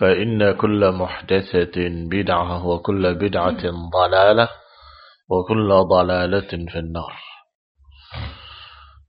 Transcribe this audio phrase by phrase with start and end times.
[0.00, 1.76] فإن كل محدثة
[2.10, 3.62] بدعة وكل بدعة
[3.92, 4.48] ضلالة
[5.28, 7.14] وكل ضلالة في النار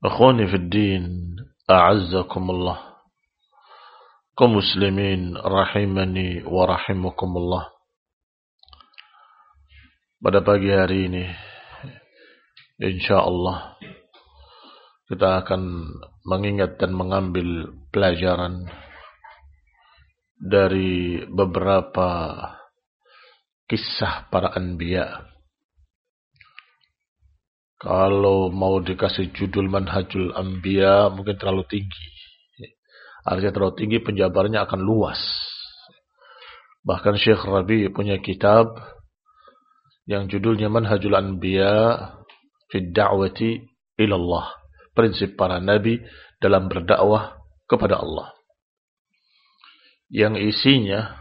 [0.06, 1.04] أخواني في الدين
[1.72, 2.80] أعزكم الله
[4.38, 7.64] كمسلمين رحمني ورحمكم الله
[10.24, 11.28] pada pagi hari ini
[12.80, 13.76] insya Allah
[15.12, 15.84] kita akan
[16.24, 18.64] mengingat dan mengambil pelajaran
[20.39, 22.39] dari beberapa
[23.67, 25.27] kisah para anbiya.
[27.79, 32.07] Kalau mau dikasih judul manhajul anbiya mungkin terlalu tinggi.
[33.27, 35.21] Artinya terlalu tinggi penjabarannya akan luas.
[36.87, 38.73] Bahkan Syekh Rabi punya kitab
[40.09, 42.01] yang judulnya Manhajul Anbiya
[42.73, 43.61] fi Da'wati
[44.01, 44.57] ilallah.
[44.97, 46.01] Prinsip para nabi
[46.41, 47.37] dalam berdakwah
[47.69, 48.38] kepada Allah
[50.09, 51.17] yang isinya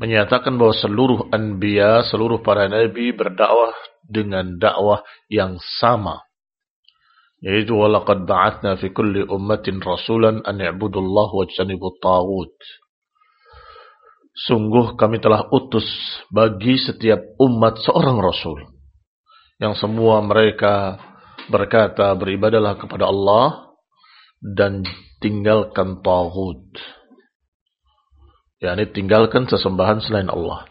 [0.00, 6.24] menyatakan bahwa seluruh anbiya, seluruh para nabi berdakwah dengan dakwah yang sama.
[7.40, 12.52] Yaitu walaqad ba'athna fi kulli ummatin rasulan an i'budullah wa jtanibut taghut.
[14.32, 15.84] Sungguh kami telah utus
[16.32, 18.60] bagi setiap umat seorang rasul
[19.60, 20.96] yang semua mereka
[21.52, 23.76] berkata beribadalah kepada Allah
[24.40, 24.80] dan
[25.20, 26.80] tinggalkan tauhid.
[28.60, 30.68] yakni tinggalkan sesembahan selain Allah.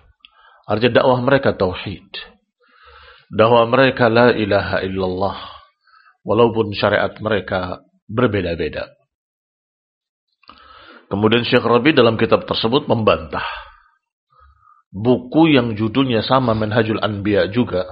[0.70, 2.06] Artinya dakwah mereka tauhid.
[3.34, 5.38] Dakwah mereka la ilaha illallah.
[6.22, 8.94] Walaupun syariat mereka berbeda-beda.
[11.10, 13.46] Kemudian Syekh Rabi dalam kitab tersebut membantah.
[14.94, 17.90] Buku yang judulnya sama Manhajul Anbiya juga.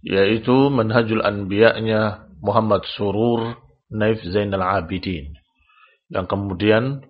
[0.00, 3.63] Yaitu Manhajul Anbiya-nya Muhammad Surur
[3.94, 5.38] Naif Zainal Abidin.
[6.10, 7.06] Yang kemudian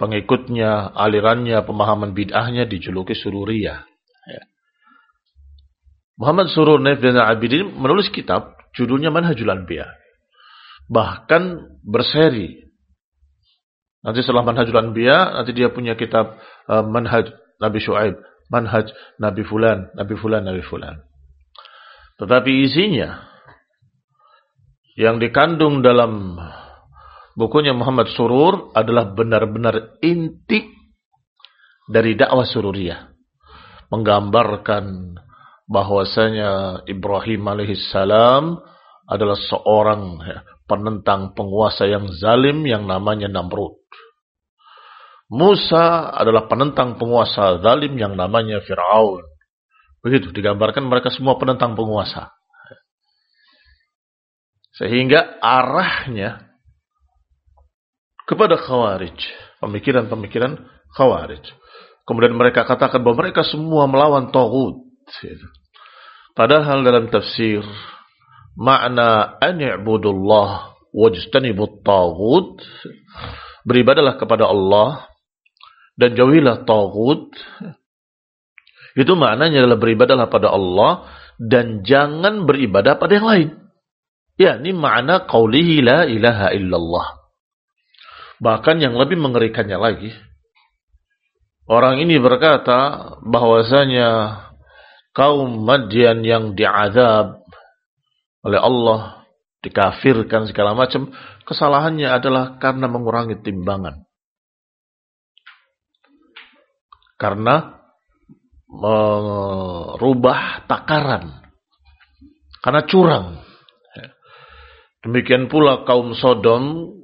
[0.00, 3.84] pengikutnya, alirannya, pemahaman bid'ahnya dijuluki Sururiyah.
[4.24, 4.42] Ya.
[6.16, 9.86] Muhammad Surur Naif Zainal Abidin menulis kitab judulnya Manhajul Anbiya.
[10.88, 11.42] Bahkan
[11.84, 12.64] berseri.
[14.04, 17.28] Nanti setelah Manhajul Anbiya, nanti dia punya kitab uh, Manhaj
[17.60, 18.16] Nabi Shu'aib.
[18.52, 21.00] Manhaj Nabi Fulan, Nabi Fulan, Nabi Fulan.
[22.20, 23.33] Tetapi isinya
[24.94, 26.38] yang dikandung dalam
[27.34, 30.70] bukunya Muhammad Surur adalah benar-benar inti
[31.90, 33.10] dari dakwah sururiyah.
[33.90, 35.14] Menggambarkan
[35.66, 38.58] bahwasanya Ibrahim alaihissalam
[39.04, 40.18] adalah seorang
[40.64, 43.76] penentang penguasa yang zalim yang namanya Namrud.
[45.28, 49.24] Musa adalah penentang penguasa zalim yang namanya Fir'aun.
[50.04, 52.30] Begitu digambarkan mereka semua penentang penguasa.
[54.74, 56.50] Sehingga arahnya
[58.26, 59.16] kepada khawarij.
[59.62, 60.60] Pemikiran-pemikiran
[60.98, 61.44] khawarij.
[62.04, 64.84] Kemudian mereka katakan bahwa mereka semua melawan Tawud.
[66.34, 67.62] Padahal dalam tafsir
[68.58, 72.62] makna an i'budullah wajtanibut taghut
[73.66, 75.10] beribadalah kepada Allah
[75.98, 77.34] dan jauhilah taghut
[78.94, 83.48] itu maknanya adalah beribadalah pada Allah dan jangan beribadah pada yang lain.
[84.34, 87.06] Ya, ini makna qaulihi la ilaha illallah.
[88.42, 90.10] Bahkan yang lebih mengerikannya lagi,
[91.70, 94.42] orang ini berkata bahwasanya
[95.14, 97.46] kaum Madian yang diazab
[98.42, 99.24] oleh Allah,
[99.62, 101.14] dikafirkan segala macam,
[101.46, 104.02] kesalahannya adalah karena mengurangi timbangan.
[107.14, 107.78] Karena
[108.66, 111.46] merubah takaran.
[112.58, 113.43] Karena curang.
[115.04, 116.96] Demikian pula kaum Sodom,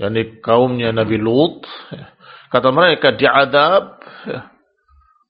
[0.00, 1.68] yakni kaumnya Nabi Lut,
[2.48, 4.00] kata mereka diadab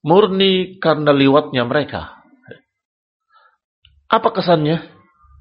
[0.07, 2.23] murni karena liwatnya mereka.
[4.07, 4.79] Apa kesannya?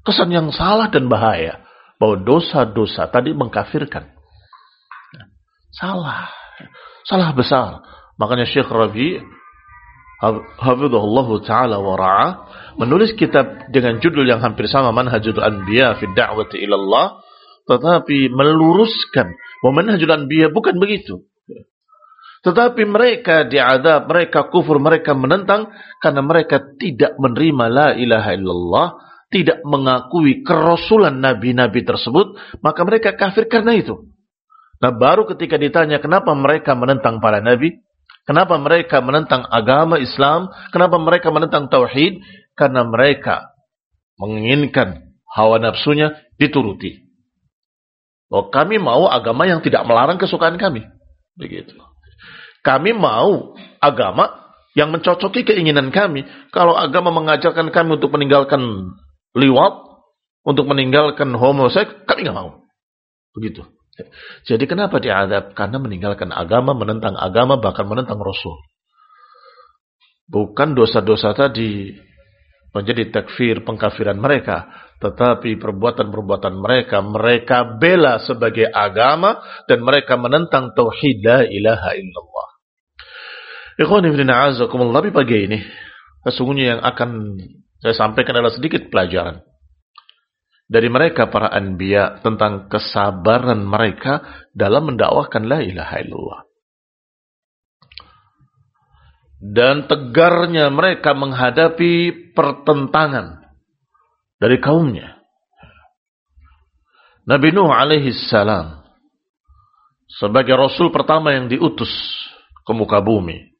[0.02, 1.62] Kesan yang salah dan bahaya.
[2.02, 4.10] Bahwa dosa-dosa tadi mengkafirkan.
[5.70, 6.26] Salah.
[7.06, 7.80] Salah besar.
[8.18, 9.22] Makanya Syekh Rabi
[10.16, 12.28] Hafizullah Ta'ala wa ra'a
[12.80, 17.20] menulis kitab dengan judul yang hampir sama Manhajul Anbiya fi da'wati ilallah
[17.68, 19.36] tetapi meluruskan
[19.66, 21.26] Manhajul Anbiya bukan begitu.
[22.46, 25.66] Tetapi mereka diadab, mereka kufur, mereka menentang
[25.98, 28.86] karena mereka tidak menerima la ilaha illallah,
[29.34, 33.98] tidak mengakui kerasulan nabi-nabi tersebut, maka mereka kafir karena itu.
[34.78, 37.82] Nah, baru ketika ditanya kenapa mereka menentang para nabi,
[38.26, 42.20] kenapa mereka menentang agama Islam, kenapa mereka menentang tauhid,
[42.58, 43.54] karena mereka
[44.18, 47.06] menginginkan hawa nafsunya dituruti.
[48.26, 50.82] Oh, kami mau agama yang tidak melarang kesukaan kami.
[51.38, 51.78] Begitu.
[52.66, 56.26] Kami mau agama yang mencocoki keinginan kami.
[56.50, 58.90] Kalau agama mengajarkan kami untuk meninggalkan
[59.38, 59.74] liwat,
[60.42, 62.66] untuk meninggalkan homoseks, kami nggak mau.
[63.38, 63.62] Begitu.
[64.44, 65.56] Jadi kenapa diadab?
[65.56, 68.56] Karena meninggalkan agama, menentang agama, bahkan menentang Rasul.
[70.26, 71.94] Bukan dosa-dosa tadi
[72.76, 74.68] menjadi takfir pengkafiran mereka,
[75.00, 82.48] tetapi perbuatan-perbuatan mereka mereka bela sebagai agama dan mereka menentang tauhid la ilaha illallah.
[83.76, 85.58] Ikhwan ibn a'azakumullah pagi ini
[86.24, 87.40] sesungguhnya yang akan
[87.80, 89.44] saya sampaikan adalah sedikit pelajaran
[90.66, 96.40] dari mereka para anbiya tentang kesabaran mereka dalam mendakwahkan la ilaha illallah.
[99.36, 103.46] Dan tegarnya mereka menghadapi pertentangan
[104.42, 105.22] dari kaumnya.
[107.26, 108.86] Nabi Nuh alaihi salam
[110.06, 111.90] sebagai rasul pertama yang diutus
[112.62, 113.50] ke muka bumi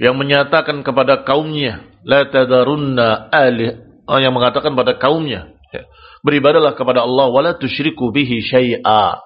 [0.00, 5.82] yang menyatakan kepada kaumnya la tadarunna alih yang mengatakan pada kaumnya ya,
[6.22, 9.18] beribadalah kepada Allah wala tusyriku bihi syai'a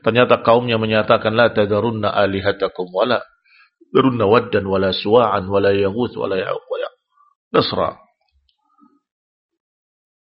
[0.00, 3.20] ternyata kaumnya menyatakan la tadarunna alihatakum wala
[3.92, 6.78] darunna waddan wala suwa'an wala yaghuth wala ya'uq wa
[7.52, 7.90] nasra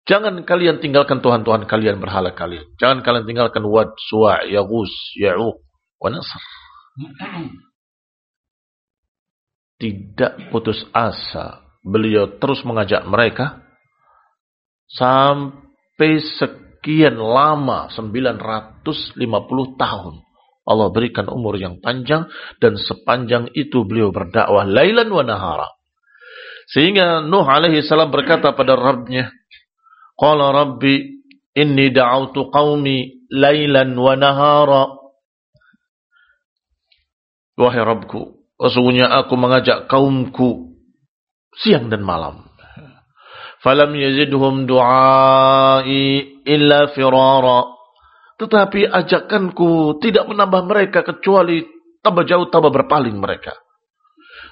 [0.07, 2.63] Jangan kalian tinggalkan Tuhan-Tuhan kalian berhala kalian.
[2.79, 5.59] Jangan kalian tinggalkan Wad, Suwa', Yaghus, Ya'uq,
[5.99, 6.39] wa Nasr
[9.77, 11.65] tidak putus asa.
[11.87, 13.63] Beliau terus mengajak mereka
[14.91, 18.83] sampai sekian lama 950
[19.79, 20.15] tahun.
[20.67, 22.27] Allah berikan umur yang panjang
[22.59, 25.69] dan sepanjang itu beliau berdakwah lailan wa nahara.
[26.67, 29.31] Sehingga Nuh alaihi salam berkata pada Rabbnya,
[30.19, 31.23] Qala Rabbi
[31.55, 34.85] inni da'autu qaumi lailan wa nahara.
[37.57, 40.81] Wahai Rabbku, Sesungguhnya aku mengajak kaumku
[41.61, 42.46] siang dan malam.
[43.65, 46.05] Falam yazidhum du'ai
[46.45, 47.73] illa firara.
[48.37, 51.65] Tetapi ajakanku tidak menambah mereka kecuali
[52.05, 53.57] tambah jauh tambah berpaling mereka.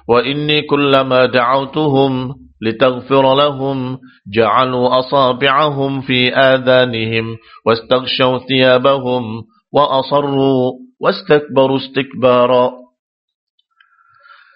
[0.08, 2.32] Wa inni kullama da'autuhum
[2.64, 12.72] lahum ja'alu asabi'ahum fi adanihim wastaghshaw thiyabahum wa asarru wastakbaru istikbara.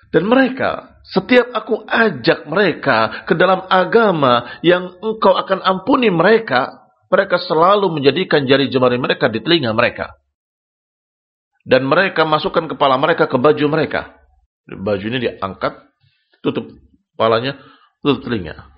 [0.09, 7.41] Dan mereka setiap aku ajak mereka ke dalam agama yang engkau akan ampuni mereka, mereka
[7.41, 10.13] selalu menjadikan jari jemari mereka di telinga mereka.
[11.65, 14.17] Dan mereka masukkan kepala mereka ke baju mereka.
[14.69, 15.81] Baju ini diangkat,
[16.45, 16.77] tutup
[17.17, 17.57] kepalanya,
[18.05, 18.69] tutup telinga.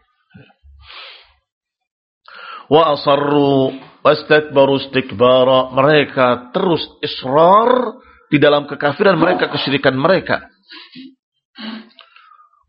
[2.70, 3.74] Wa asarru
[4.06, 5.74] wastakbaru istikbara.
[5.74, 7.98] Mereka terus israr
[8.30, 10.46] di dalam kekafiran mereka, kesyirikan mereka.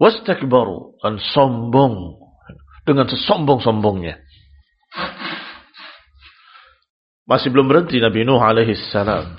[0.01, 2.17] Wastakbaru dan sombong
[2.89, 4.17] dengan sesombong-sombongnya.
[7.29, 9.38] Masih belum berhenti Nabi Nuh alaihi salam.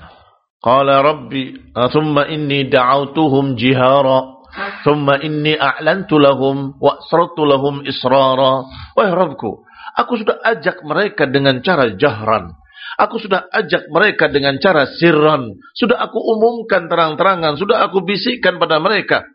[0.63, 4.39] Qala Rabbi, thumma inni da'autuhum jihara,
[4.87, 8.63] thumma inni a'lantu lahum wa asrartu lahum israra.
[8.95, 9.67] Wahai Rabbku,
[9.99, 12.55] aku sudah ajak mereka dengan cara jahran.
[12.95, 15.59] Aku sudah ajak mereka dengan cara sirran.
[15.75, 17.57] Sudah aku umumkan terang-terangan.
[17.57, 19.25] Sudah aku bisikkan pada mereka.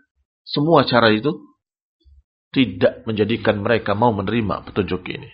[0.48, 1.44] Semua cara itu
[2.48, 5.28] tidak menjadikan mereka mau menerima petunjuk ini.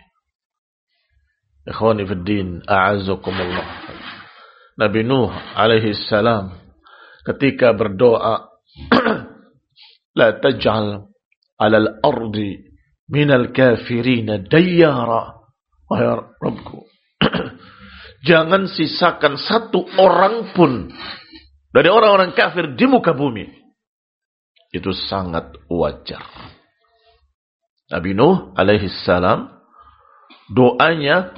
[1.70, 2.66] Ikhwani fiddin.
[4.74, 6.50] Nabi Nuh alaihi salam
[7.22, 8.50] ketika berdoa
[10.18, 11.14] la taj'al
[11.62, 12.58] 'ala al-ardi
[13.06, 15.46] minal kafirin dayyara
[15.86, 16.06] wahai
[16.42, 16.90] Rabbku
[18.28, 20.90] jangan sisakan satu orang pun
[21.70, 23.63] dari orang-orang kafir di muka bumi
[24.74, 26.26] itu sangat wajar.
[27.94, 29.54] Nabi Nuh alaihi salam
[30.50, 31.30] doanya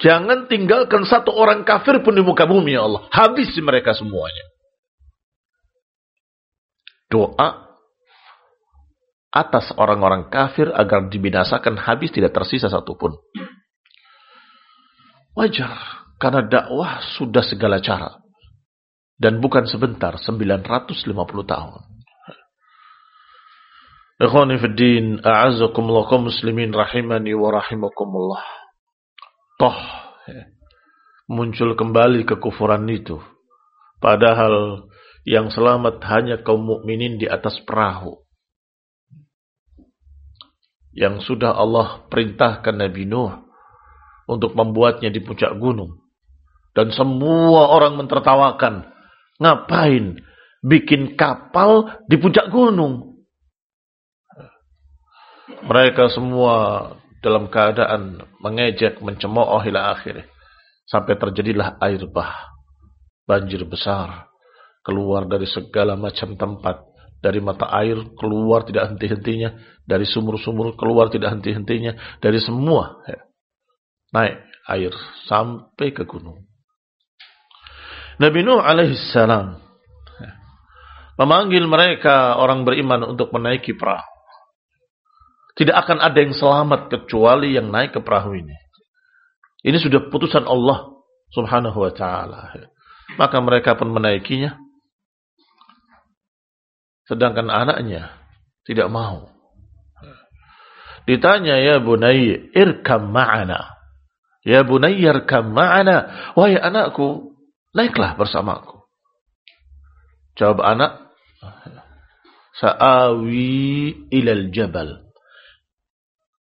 [0.00, 3.04] jangan tinggalkan satu orang kafir pun di muka bumi ya Allah.
[3.12, 4.48] Habis mereka semuanya.
[7.12, 7.76] Doa
[9.28, 13.12] atas orang-orang kafir agar dibinasakan habis tidak tersisa satupun.
[15.36, 15.76] Wajar
[16.16, 18.16] karena dakwah sudah segala cara.
[19.14, 21.04] Dan bukan sebentar 950
[21.46, 21.83] tahun
[24.24, 28.40] Ikhwani fi din, a'azzakumullah kaum muslimin rahimani wa rahimakumullah.
[29.60, 29.76] Toh
[30.24, 30.48] ya,
[31.28, 33.20] muncul kembali kekufuran itu.
[34.00, 34.88] Padahal
[35.28, 38.24] yang selamat hanya kaum mukminin di atas perahu.
[40.96, 43.44] Yang sudah Allah perintahkan Nabi Nuh
[44.24, 46.00] untuk membuatnya di puncak gunung.
[46.72, 48.88] Dan semua orang mentertawakan.
[49.36, 50.16] Ngapain
[50.64, 53.13] bikin kapal di puncak gunung?
[55.64, 56.54] Mereka semua
[57.24, 60.28] dalam keadaan mengejek, mencemooh ila akhir.
[60.84, 62.52] Sampai terjadilah air bah.
[63.24, 64.28] Banjir besar.
[64.84, 66.84] Keluar dari segala macam tempat.
[67.24, 69.56] Dari mata air keluar tidak henti-hentinya.
[69.88, 72.20] Dari sumur-sumur keluar tidak henti-hentinya.
[72.20, 73.00] Dari semua.
[73.08, 73.24] Ya.
[74.12, 74.36] Naik
[74.68, 74.92] air
[75.24, 76.44] sampai ke gunung.
[78.14, 79.58] Nabi Nuh alaihissalam
[80.22, 80.32] ya,
[81.18, 84.13] memanggil mereka orang beriman untuk menaiki perahu.
[85.54, 88.58] Tidak akan ada yang selamat kecuali yang naik ke perahu ini.
[89.62, 90.98] Ini sudah putusan Allah
[91.30, 92.52] subhanahu wa ta'ala.
[93.14, 94.58] Maka mereka pun menaikinya.
[97.06, 98.18] Sedangkan anaknya
[98.66, 99.30] tidak mau.
[101.04, 103.76] Ditanya ya bunai irkam ma'ana.
[104.42, 106.32] Ya bunai irkam ma'ana.
[106.34, 107.36] Wahai anakku,
[107.76, 108.82] naiklah bersamaku.
[110.34, 111.04] Jawab anak,
[112.54, 115.03] Sa'awi ilal jabal.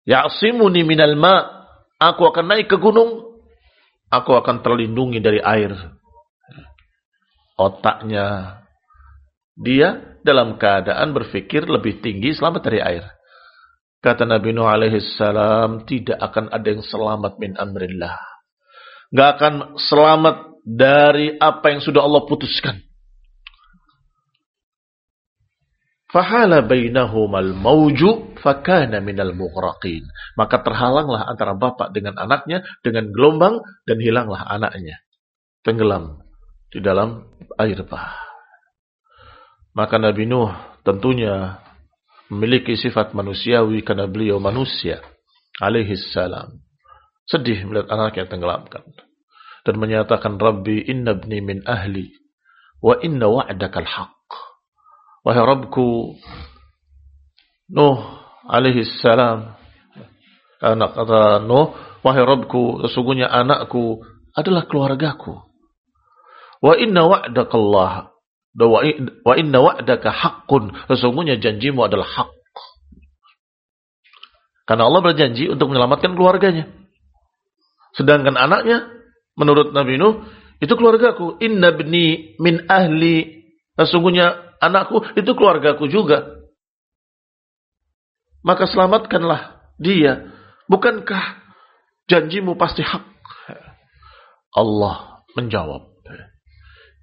[0.10, 1.62] Ya'simuni minal ma.
[2.01, 3.38] Aku akan naik ke gunung.
[4.10, 5.78] Aku akan terlindungi dari air.
[7.60, 8.58] Otaknya
[9.54, 13.06] dia dalam keadaan berpikir lebih tinggi selamat dari air.
[14.00, 18.16] Kata Nabi Nuh alaihi salam, tidak akan ada yang selamat min amrillah.
[19.12, 22.80] Gak akan selamat dari apa yang sudah Allah putuskan.
[26.10, 30.10] Fahala bainahumal mauju fakana minal mughraqin.
[30.34, 34.98] Maka terhalanglah antara bapak dengan anaknya dengan gelombang dan hilanglah anaknya.
[35.62, 36.18] Tenggelam
[36.74, 37.30] di dalam
[37.62, 38.18] air bah.
[39.78, 40.50] Maka Nabi Nuh
[40.82, 41.62] tentunya
[42.34, 45.06] memiliki sifat manusiawi karena beliau manusia
[45.62, 46.58] alaihi salam.
[47.30, 48.82] Sedih melihat anaknya tenggelamkan
[49.62, 52.10] dan menyatakan Rabbi inna ibni min ahli
[52.82, 54.19] wa inna wa'dakal haq
[55.24, 56.16] Wahai Rabbku,
[57.70, 58.00] Nuh
[58.50, 59.54] alaihi salam,
[60.64, 64.02] anak kata Nuh, wahai Rabbku, sesungguhnya anakku
[64.34, 65.38] adalah keluargaku.
[66.60, 68.12] Wa inna wa'dakallah,
[68.58, 72.30] wa inna wa'daka haqqun, sesungguhnya janjimu adalah hak.
[74.68, 76.70] Karena Allah berjanji untuk menyelamatkan keluarganya.
[77.98, 78.86] Sedangkan anaknya,
[79.34, 80.30] menurut Nabi Nuh,
[80.62, 81.42] itu keluargaku.
[81.42, 83.46] Inna bni min ahli.
[83.80, 86.39] Sesungguhnya anakku itu keluargaku juga.
[88.39, 90.32] maka selamatkanlah dia.
[90.70, 91.44] Bukankah
[92.08, 93.04] janjimu pasti hak?
[94.54, 95.92] Allah menjawab,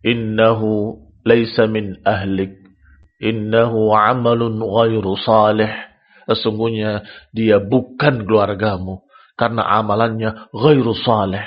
[0.06, 2.54] Innahu laisa min ahlik,
[3.18, 5.70] innahu amalun ghairu salih.
[6.26, 9.06] Sesungguhnya dia bukan keluargamu
[9.38, 11.42] karena amalannya ghairu salih.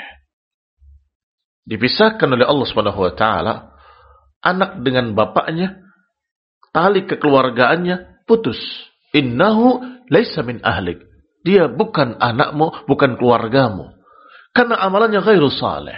[1.67, 2.67] Dipisahkan oleh Allah
[3.15, 3.53] taala
[4.39, 5.83] anak dengan bapaknya,
[6.73, 8.57] tali kekeluargaannya putus.
[9.15, 11.01] Innahu laisa min ahlik.
[11.41, 13.95] Dia bukan anakmu, bukan keluargamu.
[14.51, 15.95] Karena amalannya ghairu salih.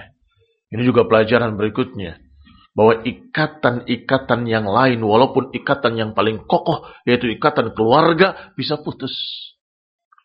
[0.71, 2.21] Ini juga pelajaran berikutnya.
[2.71, 9.11] Bahwa ikatan-ikatan yang lain, walaupun ikatan yang paling kokoh, yaitu ikatan keluarga, bisa putus.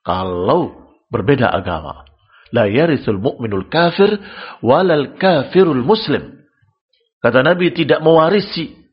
[0.07, 2.07] Kalau berbeda agama.
[2.55, 4.23] La yarithul mu'minul kafir,
[4.63, 6.47] walal kafirul muslim.
[7.19, 8.86] Kata Nabi tidak mewarisi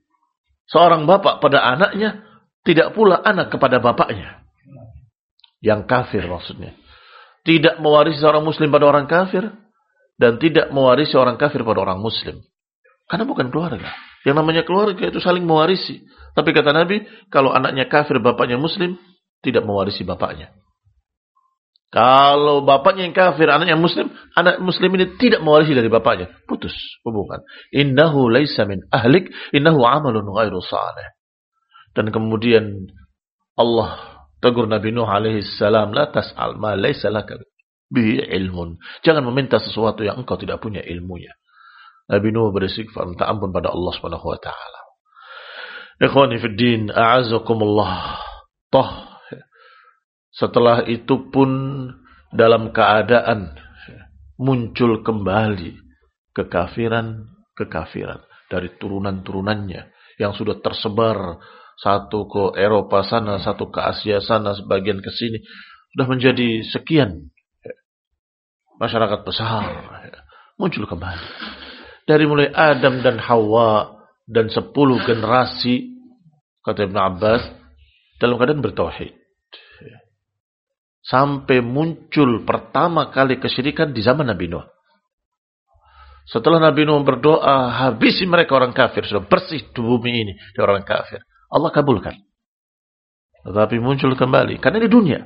[0.70, 2.24] seorang bapak pada anaknya,
[2.64, 4.44] tidak pula anak kepada bapaknya.
[5.64, 6.76] Yang kafir maksudnya.
[7.44, 9.52] Tidak mewarisi seorang muslim pada orang kafir,
[10.16, 12.40] dan tidak mewarisi orang kafir pada orang muslim.
[13.10, 13.92] Karena bukan keluarga.
[14.24, 16.08] Yang namanya keluarga itu saling mewarisi.
[16.32, 18.96] Tapi kata Nabi, kalau anaknya kafir, bapaknya muslim,
[19.44, 20.56] tidak mewarisi bapaknya.
[21.94, 26.26] Kalau bapaknya yang kafir, anaknya muslim, anak muslim ini tidak mewarisi dari bapaknya.
[26.50, 26.74] Putus
[27.06, 27.46] hubungan.
[27.70, 31.14] Innahu laisa min ahlik, innahu amalun ghairu salih.
[31.94, 32.90] Dan kemudian
[33.54, 37.38] Allah tegur Nabi Nuh alaihi salam, la tas'al ma laisa laka
[37.94, 38.82] bi ilmun.
[39.06, 41.38] Jangan meminta sesuatu yang engkau tidak punya ilmunya.
[42.10, 44.82] Nabi Nuh beristighfar minta ampun pada Allah Subhanahu wa taala.
[46.02, 46.90] Ikhwani fi din.
[48.74, 49.13] Toh
[50.34, 51.50] setelah itu pun
[52.34, 53.54] dalam keadaan
[54.42, 55.78] muncul kembali
[56.34, 59.82] kekafiran-kekafiran dari turunan-turunannya
[60.18, 61.38] yang sudah tersebar
[61.78, 65.42] satu ke Eropa sana, satu ke Asia sana, sebagian ke sini
[65.94, 67.30] sudah menjadi sekian
[68.82, 69.70] masyarakat besar
[70.58, 71.26] muncul kembali.
[72.04, 75.94] Dari mulai Adam dan Hawa dan sepuluh generasi
[76.66, 77.42] kata Ibn Abbas
[78.20, 79.23] dalam keadaan bertauhid.
[81.04, 84.64] Sampai muncul pertama kali kesyirikan di zaman Nabi Nuh.
[86.24, 89.04] Setelah Nabi Nuh berdoa, habisi mereka orang kafir.
[89.04, 91.20] Sudah bersih di bumi ini dari orang kafir.
[91.52, 92.16] Allah kabulkan.
[93.44, 94.64] Tetapi muncul kembali.
[94.64, 95.20] Karena ini dunia.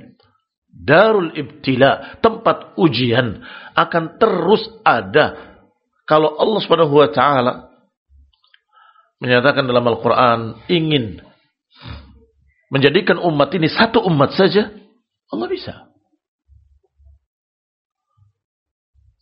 [0.67, 3.45] Darul ibtila, tempat ujian
[3.77, 5.37] akan terus ada.
[6.09, 7.53] Kalau Allah Subhanahu wa taala
[9.21, 11.21] menyatakan dalam Al-Qur'an ingin
[12.69, 14.69] menjadikan umat ini satu umat saja,
[15.33, 15.73] Allah bisa.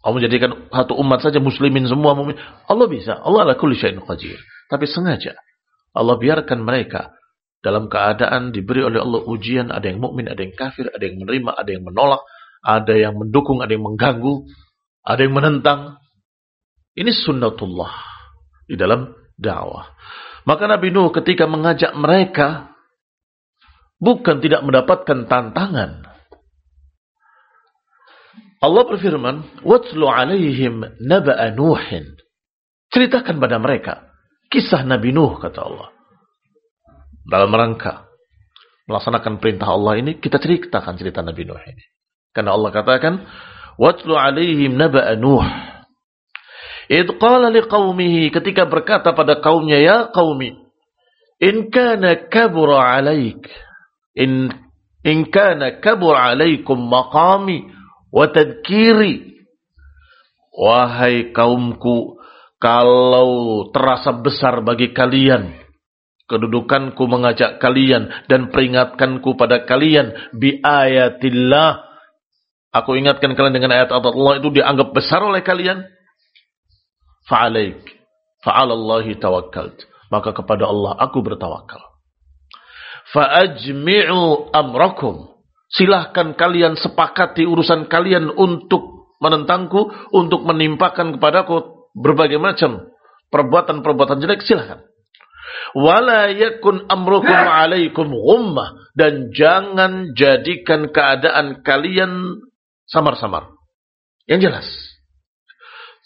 [0.06, 2.38] Allah menjadikan satu umat saja muslimin semua mumin.
[2.70, 3.18] Allah bisa.
[3.18, 4.38] Allah ala kulli syai'in qadir.
[4.70, 5.34] Tapi sengaja
[5.96, 7.16] Allah biarkan mereka
[7.64, 11.52] dalam keadaan diberi oleh Allah ujian, ada yang mukmin, ada yang kafir, ada yang menerima,
[11.58, 12.22] ada yang menolak,
[12.62, 14.46] ada yang mendukung, ada yang mengganggu,
[15.02, 15.98] ada yang menentang.
[16.94, 17.96] Ini sunnatullah
[18.70, 19.90] di dalam dakwah.
[20.46, 22.75] Maka Nabi Nuh ketika mengajak mereka
[24.06, 26.06] bukan tidak mendapatkan tantangan.
[28.62, 32.18] Allah berfirman, "Watlu 'alaihim naba'a Nuhin."
[32.94, 34.14] Ceritakan pada mereka
[34.48, 35.90] kisah Nabi Nuh kata Allah
[37.26, 38.06] dalam rangka
[38.86, 41.84] melaksanakan perintah Allah ini, kita ceritakan cerita Nabi Nuh ini.
[42.30, 43.14] Karena Allah katakan,
[43.82, 45.46] "Watlu 'alaihim naba'a Nuh."
[46.86, 50.54] Idh qala liqaumihi ketika berkata pada kaumnya, "Ya qaumi,
[51.42, 53.50] in kana kabura 'alaik
[54.16, 57.70] in kana kabura 'alaikum maqami
[58.10, 59.36] wa tadhkiri."
[60.56, 62.16] Wahai kaumku,
[62.64, 65.52] kalau terasa besar bagi kalian
[66.26, 71.84] kedudukanku mengajak kalian dan peringatkanku pada kalian bi ayatillah.
[72.72, 75.84] Aku ingatkan kalian dengan ayat Allah itu dianggap besar oleh kalian.
[77.28, 77.96] Fa'alaik
[78.46, 81.82] fa'alallahi tawakkalt maka kepada Allah aku bertawakal
[83.16, 85.32] fa'ajmi'u amrakum
[85.72, 92.92] silahkan kalian sepakati urusan kalian untuk menentangku untuk menimpakan kepadaku berbagai macam
[93.32, 94.84] perbuatan-perbuatan jelek silahkan
[95.76, 102.40] wala yakun amrukum alaikum ghummah dan jangan jadikan keadaan kalian
[102.88, 103.52] samar-samar.
[104.26, 104.68] Yang jelas.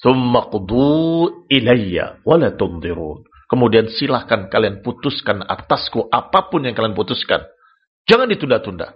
[0.01, 3.28] Thumma qudu ilayya wala tundirun.
[3.49, 7.49] Kemudian silahkan kalian putuskan atasku apa pun yang kalian putuskan.
[8.05, 8.93] Jangan ditunda-tunda.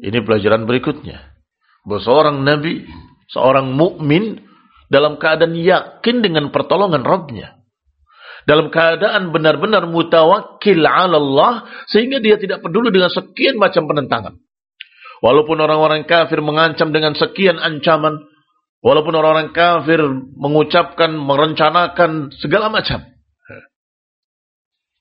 [0.00, 1.36] Ini pelajaran berikutnya.
[1.84, 2.88] Bahwa seorang nabi,
[3.28, 4.40] seorang mukmin
[4.88, 7.58] dalam keadaan yakin dengan pertolongan Rabbnya
[8.48, 14.40] dalam keadaan benar-benar mutawakil ala Allah sehingga dia tidak peduli dengan sekian macam penentangan.
[15.20, 18.16] Walaupun orang-orang kafir mengancam dengan sekian ancaman,
[18.84, 20.00] walaupun orang-orang kafir
[20.36, 23.04] mengucapkan, merencanakan segala macam.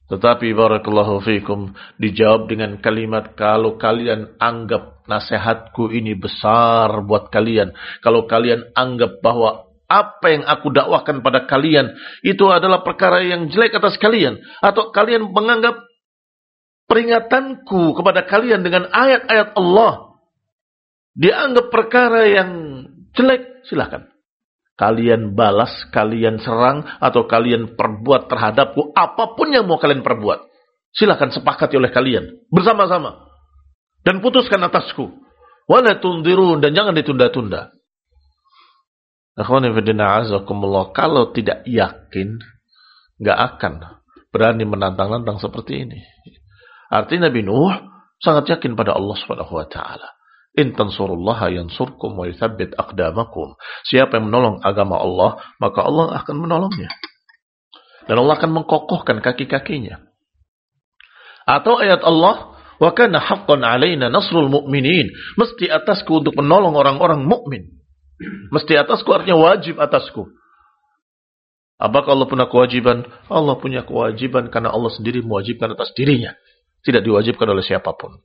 [0.08, 8.24] Tetapi barakallahu fikum dijawab dengan kalimat kalau kalian anggap nasihatku ini besar buat kalian, kalau
[8.24, 13.96] kalian anggap bahwa apa yang aku dakwakan pada kalian itu adalah perkara yang jelek atas
[14.00, 15.80] kalian atau kalian menganggap
[16.92, 20.20] peringatanku kepada kalian dengan ayat-ayat Allah
[21.16, 22.52] dianggap perkara yang
[23.16, 24.08] jelek silahkan.
[24.77, 30.45] Kalian balas kalian serang atau kalian perbuat terhadapku apa pun yang mau kalian perbuat.
[30.93, 32.45] Silahkan sepakati oleh kalian.
[32.49, 33.25] Bersama-sama.
[34.06, 35.10] Dan putuskan atasku.
[35.67, 37.75] Wala tundirun dan jangan ditunda-tunda.
[39.38, 42.30] Kalau tidak yakin,
[43.21, 43.73] nggak akan
[44.34, 46.01] berani menantang-nantang seperti ini.
[46.89, 47.73] Artinya Nabi Nuh
[48.17, 50.16] sangat yakin pada Allah Subhanahu wa taala.
[50.58, 53.54] In yansurkum wa yuthabbit aqdamakum.
[53.86, 56.89] Siapa yang menolong agama Allah, maka Allah akan menolongnya.
[58.10, 60.02] Dan Allah akan mengkokohkan kaki-kakinya.
[61.46, 65.13] Atau ayat Allah, wa kana haqqan alaina nasrul mu'minin.
[65.38, 67.78] Mesti atasku untuk menolong orang-orang mukmin.
[68.50, 70.26] Mesti atasku artinya wajib atasku.
[71.78, 73.06] Apakah Allah punya kewajiban?
[73.30, 76.34] Allah punya kewajiban karena Allah sendiri mewajibkan atas dirinya.
[76.82, 78.17] Tidak diwajibkan oleh siapa pun.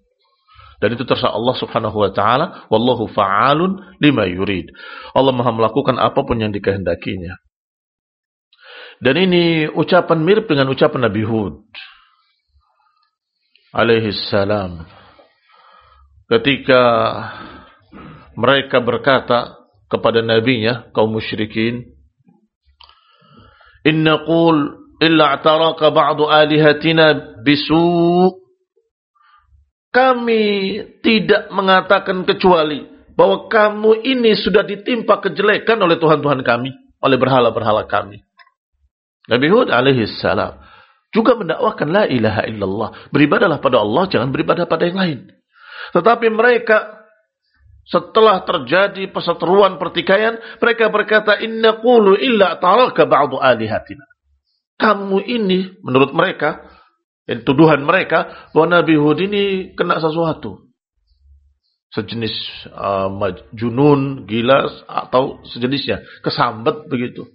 [0.82, 2.66] Dan itu terserah Allah subhanahu wa ta'ala.
[2.66, 4.74] Wallahu fa'alun lima yurid.
[5.14, 7.38] Allah maha melakukan apa pun yang dikehendakinya.
[8.98, 11.62] Dan ini ucapan mirip dengan ucapan Nabi Hud.
[13.70, 14.82] Alaihi salam.
[16.26, 16.82] Ketika
[18.34, 21.92] mereka berkata, kepada nabinya kaum musyrikin
[23.84, 28.32] inna qul illa ataraka ba'du alihatina bisu
[29.92, 30.44] kami
[31.04, 36.72] tidak mengatakan kecuali bahwa kamu ini sudah ditimpa kejelekan oleh Tuhan-Tuhan kami
[37.04, 38.24] oleh berhala-berhala kami.
[39.28, 40.58] Nabi Hud alaihi salam
[41.12, 42.88] juga mendakwakan la ilaha illallah.
[43.12, 45.18] Beribadahlah pada Allah jangan beribadah pada yang lain.
[45.92, 47.04] Tetapi mereka
[47.84, 54.06] setelah terjadi perseteruan pertikaian, mereka berkata, Inna qulu illa taraka ba'du alihatina.
[54.78, 56.71] Kamu ini, menurut mereka,
[57.28, 60.68] dan tuduhan mereka, bahwa Nabi Hud ini kena sesuatu.
[61.92, 62.32] Sejenis
[62.72, 63.12] uh,
[63.52, 66.00] junun, gila, atau sejenisnya.
[66.24, 67.28] Kesambet begitu.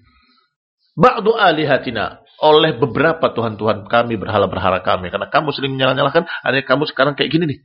[0.97, 2.25] Ba'du alihatina.
[2.41, 5.13] Oleh beberapa Tuhan-Tuhan kami, berhala-berhala kami.
[5.13, 7.59] Karena kamu sering menyalah-nyalahkan, ada kamu sekarang kayak gini nih.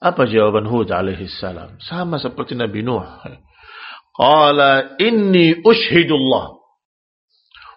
[0.00, 1.76] Apa jawaban Hud alaihi salam?
[1.84, 3.04] Sama seperti Nabi Nuh.
[4.16, 6.56] Qala inni ushhidullah.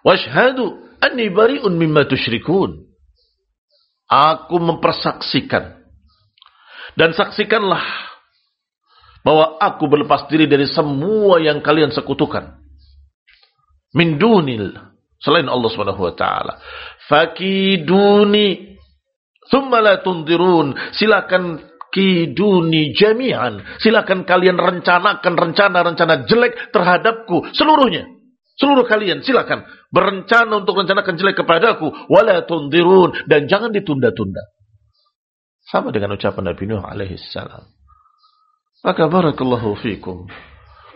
[0.08, 2.93] Washhadu anni bari'un mimma tusyrikun.
[4.08, 5.84] Aku mempersaksikan.
[6.94, 7.82] Dan saksikanlah
[9.24, 12.60] bahwa aku berlepas diri dari semua yang kalian sekutukan.
[13.96, 14.74] Min dunil.
[15.24, 16.54] Selain Allah subhanahu wa ta'ala.
[17.08, 18.76] Fakiduni.
[19.48, 20.76] Thumma la tundirun.
[20.92, 23.80] Silakan kiduni jami'an.
[23.80, 28.12] Silakan kalian rencanakan rencana-rencana jelek terhadapku seluruhnya.
[28.54, 34.46] Seluruh kalian silakan berencana untuk rencanakan jelek kepadaku wala tundirun dan jangan ditunda-tunda.
[35.66, 37.66] Sama dengan ucapan Nabi Nuh alaihi salam.
[38.84, 40.30] Maka barakallahu fikum.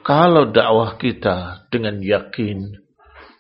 [0.06, 2.78] Kalau dakwah kita dengan yakin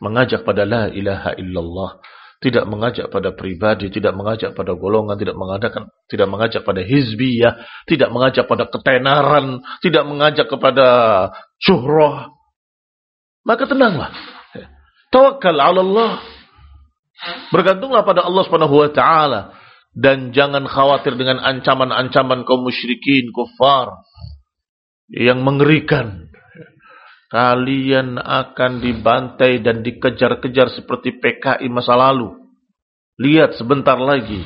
[0.01, 2.01] mengajak pada la ilaha illallah
[2.37, 8.09] tidak mengajak pada pribadi, tidak mengajak pada golongan, tidak mengadakan, tidak mengajak pada hizbiyah, tidak
[8.13, 10.87] mengajak pada ketenaran, tidak mengajak kepada
[11.57, 12.36] syuhrah.
[13.47, 14.11] Maka tenanglah.
[15.07, 16.13] Tawakal ala Allah.
[17.49, 19.55] Bergantunglah pada Allah Subhanahu wa taala
[19.97, 23.97] dan jangan khawatir dengan ancaman-ancaman kaum musyrikin, kufar
[25.09, 26.29] yang mengerikan.
[27.27, 32.31] Kalian akan dibantai dan dikejar-kejar seperti PKI masa lalu.
[33.19, 34.43] Lihat sebentar lagi.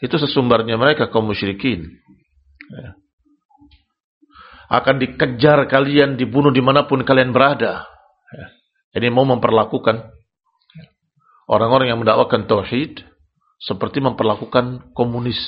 [0.00, 1.84] Itu sesumbarnya mereka kaum musyrikin.
[4.72, 7.91] Akan dikejar kalian, dibunuh di mana pun kalian berada.
[8.92, 10.12] Ini mau memperlakukan
[11.48, 13.00] orang-orang yang mendakwakan tauhid
[13.56, 15.40] seperti memperlakukan komunis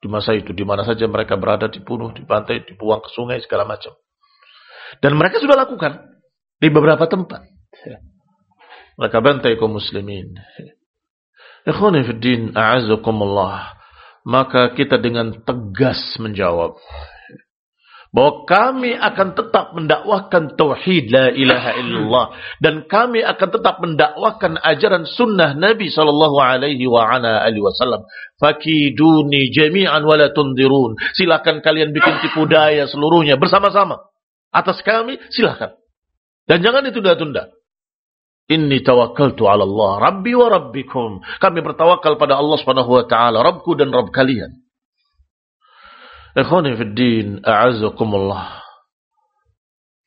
[0.00, 3.92] di masa itu, di mana saja mereka berada dibunuh, dibantai, dibuang ke sungai segala macam.
[4.98, 6.00] Dan mereka sudah lakukan
[6.58, 7.46] di beberapa tempat.
[9.00, 10.36] Mereka bantai kaum muslimin.
[11.64, 12.04] Ikhwani.
[14.20, 16.76] Maka kita dengan tegas menjawab.
[18.10, 22.26] Bahwa kami akan tetap mendakwahkan tauhid la ilaha illallah
[22.58, 28.02] dan kami akan tetap mendakwahkan ajaran sunnah Nabi sallallahu alaihi wa ala alihi wasallam.
[28.42, 30.98] Fakiduni jami'an wala tundirun.
[31.14, 34.02] Silakan kalian bikin tipu daya seluruhnya bersama-sama.
[34.50, 35.78] Atas kami silakan.
[36.50, 37.54] Dan jangan ditunda-tunda.
[38.50, 41.22] Inni tawakkaltu ala Allah Rabbi wa Rabbikum.
[41.38, 44.58] Kami bertawakal pada Allah Subhanahu wa taala, Rabbku dan Rabb kalian.
[46.40, 48.64] Ikhwani fid din, a'azzakumullah.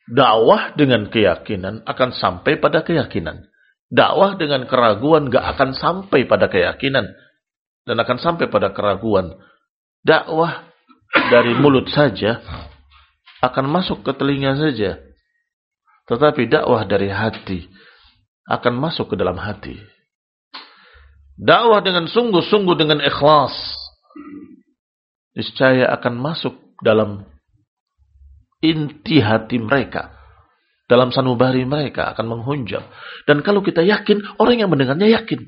[0.09, 3.45] Dakwah dengan keyakinan akan sampai pada keyakinan.
[3.93, 7.05] Dakwah dengan keraguan gak akan sampai pada keyakinan.
[7.85, 9.37] Dan akan sampai pada keraguan.
[10.01, 10.73] Dakwah
[11.29, 12.41] dari mulut saja
[13.45, 14.97] akan masuk ke telinga saja.
[16.09, 17.69] Tetapi dakwah dari hati
[18.49, 19.77] akan masuk ke dalam hati.
[21.39, 23.55] Dakwah dengan sungguh-sungguh dengan ikhlas
[25.33, 27.25] niscaya akan masuk dalam
[28.63, 30.13] inti hati mereka.
[30.87, 32.85] Dalam sanubari mereka akan menghunjam.
[33.25, 35.41] Dan kalau kita yakin, orang yang mendengarnya yakin.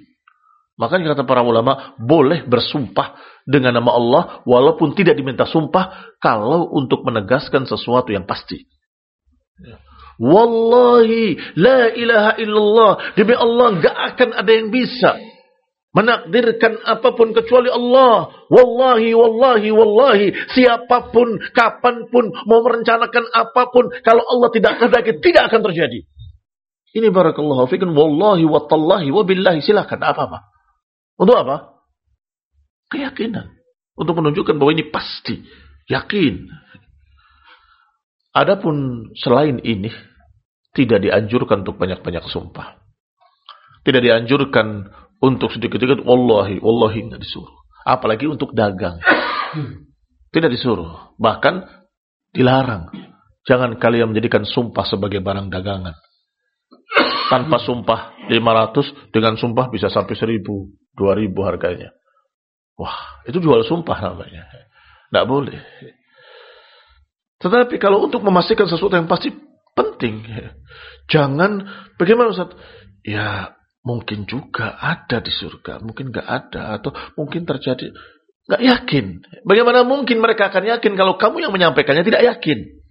[0.76, 3.16] Makanya kata para ulama, boleh bersumpah
[3.48, 8.68] dengan nama Allah walaupun tidak diminta sumpah kalau untuk menegaskan sesuatu yang pasti.
[10.20, 12.92] Wallahi la ilaha illallah.
[13.16, 15.20] Demi Allah gak akan ada yang bisa
[15.96, 18.28] menakdirkan apa pun kecuali Allah.
[18.52, 20.28] Wallahi, wallahi, wallahi.
[20.52, 23.88] Siapa pun, kapan pun, mau merencanakan apa pun.
[24.04, 26.04] Kalau Allah tidak kehendaki, tidak akan terjadi.
[26.96, 27.96] Ini barakallahu fikum.
[27.96, 29.64] Wallahi, wattallahi, wabillahi.
[29.64, 30.00] Silahkan.
[30.00, 30.52] Apa-apa.
[31.16, 31.80] Untuk apa?
[32.92, 33.56] Keyakinan.
[33.96, 35.40] Untuk menunjukkan bahwa ini pasti.
[35.88, 36.52] Yakin.
[38.36, 39.88] Adapun selain ini,
[40.76, 42.84] tidak dianjurkan untuk banyak-banyak sumpah.
[43.88, 44.92] Tidak dianjurkan
[45.24, 47.56] untuk sedikit-sedikit wallahi, wallahi nggak disuruh.
[47.86, 48.98] Apalagi untuk dagang.
[50.34, 51.16] Tidak disuruh.
[51.16, 51.56] Bahkan
[52.34, 52.92] dilarang.
[53.46, 55.94] Jangan kalian menjadikan sumpah sebagai barang dagangan.
[57.30, 60.42] Tanpa sumpah 500, dengan sumpah bisa sampai 1000,
[60.98, 61.90] 2000 harganya.
[62.76, 64.50] Wah, itu jual sumpah namanya.
[65.10, 65.62] Tidak boleh.
[67.40, 69.30] Tetapi kalau untuk memastikan sesuatu yang pasti
[69.78, 70.26] penting.
[71.06, 71.64] Jangan,
[72.02, 72.52] bagaimana Ustaz?
[73.06, 73.54] Ya,
[73.86, 77.94] Mungkin juga ada di surga, mungkin gak ada, atau mungkin terjadi.
[78.50, 79.22] Gak yakin.
[79.46, 82.82] Bagaimana mungkin mereka akan yakin kalau kamu yang menyampaikannya tidak yakin?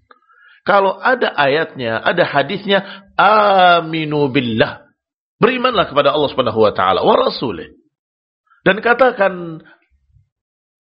[0.65, 4.87] Kalau ada ayatnya, ada hadisnya, aminu billah.
[5.37, 7.75] Berimanlah kepada Allah Subhanahu wa taala wa rasulih.
[8.65, 9.61] Dan katakan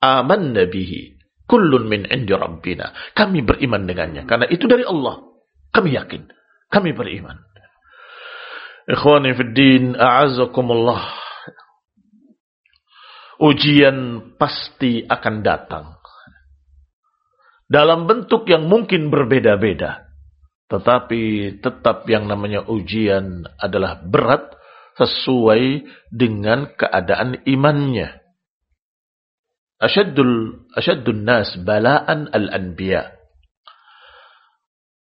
[0.00, 2.96] aman nabihi kullun min indi rabbina.
[3.12, 5.20] Kami beriman dengannya karena itu dari Allah.
[5.68, 6.33] Kami yakin.
[6.72, 7.37] Kami beriman.
[8.84, 11.08] Ikhwani fiddin, a'azakumullah.
[13.40, 15.96] Ujian pasti akan datang.
[17.64, 20.04] Dalam bentuk yang mungkin berbeda-beda.
[20.68, 24.52] Tetapi tetap yang namanya ujian adalah berat
[25.00, 28.20] sesuai dengan keadaan imannya.
[29.80, 33.23] Asyaddul, asyaddun nas bala'an al-anbiya.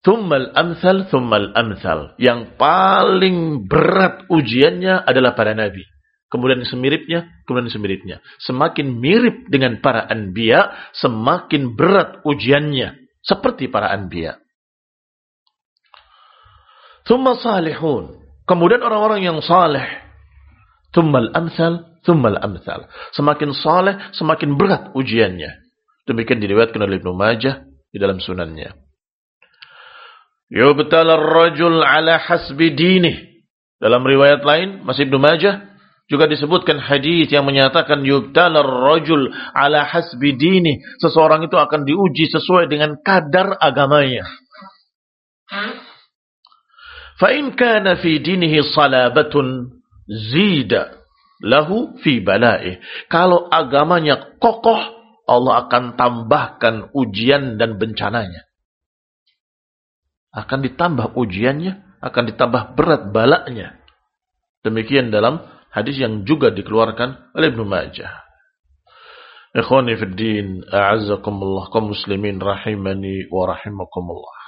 [0.05, 2.13] Thummal amsal, thummal amsal.
[2.21, 5.81] Yang paling berat ujiannya adalah para nabi.
[6.29, 8.21] Kemudian semiripnya, kemudian semiripnya.
[8.37, 13.01] Semakin mirip dengan para anbiya, semakin berat ujiannya.
[13.25, 14.37] Seperti para anbiya.
[17.09, 18.21] Thumma salihun.
[18.45, 19.89] Kemudian orang-orang yang saleh.
[20.93, 22.85] Thummal amsal, thummal amsal.
[23.17, 25.65] Semakin saleh, semakin berat ujiannya.
[26.05, 28.84] Demikian diriwayatkan oleh Ibnu Majah di dalam sunannya.
[30.49, 33.45] Yubtal rajul ala hasbi dinih.
[33.81, 40.37] Dalam riwayat lain, masih Ibnu Majah, juga disebutkan hadis yang menyatakan yubtal rajul ala hasbi
[40.37, 40.77] dini.
[41.01, 44.25] Seseorang itu akan diuji sesuai dengan kadar agamanya.
[47.17, 50.93] Fa in kana fi dinihi salabatun zida
[51.41, 52.77] lahu fi bala'i.
[53.09, 54.81] Kalau agamanya kokoh,
[55.25, 58.45] Allah akan tambahkan ujian dan bencananya
[60.35, 63.79] akan ditambah ujiannya, akan ditambah berat balaknya.
[64.67, 65.39] Demikian dalam
[65.71, 68.27] hadis yang juga dikeluarkan oleh Ibnu Majah.
[69.55, 74.39] Ikhwani fi din, a'azzakumullah kaum muslimin rahimani wa rahimakumullah.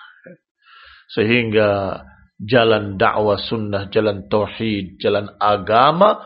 [1.08, 2.04] Sehingga
[2.36, 6.20] jalan dakwah sunnah, jalan tauhid, jalan agama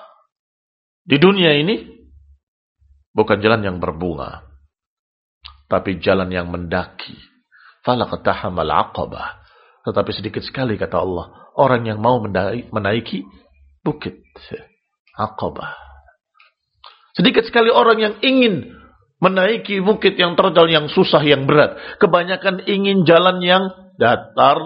[1.06, 1.86] di dunia ini
[3.14, 4.42] bukan jalan yang berbunga,
[5.70, 7.14] tapi jalan yang mendaki.
[7.86, 9.41] Falaqtahamal aqabah
[9.86, 11.52] tetapi sedikit sekali kata Allah.
[11.58, 13.26] Orang yang mau menaiki
[13.82, 14.22] bukit.
[15.18, 15.76] Aqabah.
[17.12, 18.82] Sedikit sekali orang yang ingin
[19.22, 21.78] Menaiki bukit yang terjal, yang susah, yang berat.
[22.02, 23.70] Kebanyakan ingin jalan yang
[24.02, 24.58] datar,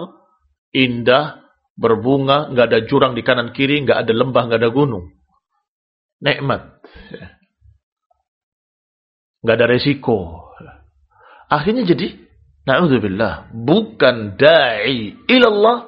[0.72, 1.44] indah,
[1.76, 5.12] berbunga, nggak ada jurang di kanan kiri, nggak ada lembah, nggak ada gunung.
[6.24, 6.80] Nikmat.
[9.44, 10.48] Nggak ada resiko.
[11.52, 12.16] Akhirnya jadi,
[12.66, 15.86] na'udzubillah, bukan da'i ilallah,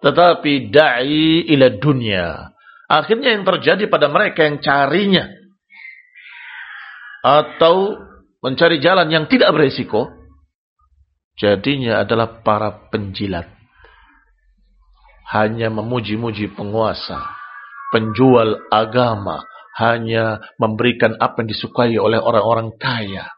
[0.00, 2.56] tetapi da'i ila dunia.
[2.90, 5.30] Akhirnya yang terjadi pada mereka yang carinya
[7.22, 8.00] atau
[8.40, 10.10] mencari jalan yang tidak beresiko,
[11.36, 13.46] jadinya adalah para penjilat.
[15.30, 17.22] Hanya memuji-muji penguasa,
[17.94, 19.46] penjual agama,
[19.78, 23.30] hanya memberikan apa yang disukai oleh orang-orang kaya.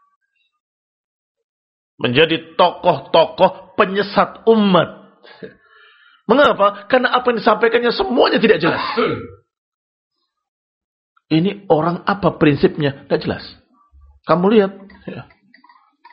[2.01, 5.19] Menjadi tokoh-tokoh penyesat umat.
[6.29, 6.87] Mengapa?
[6.87, 8.83] Karena apa yang disampaikannya semuanya tidak jelas.
[11.33, 13.05] Ini orang apa prinsipnya?
[13.05, 13.43] Tidak jelas.
[14.23, 14.71] Kamu lihat,
[15.03, 15.27] ya.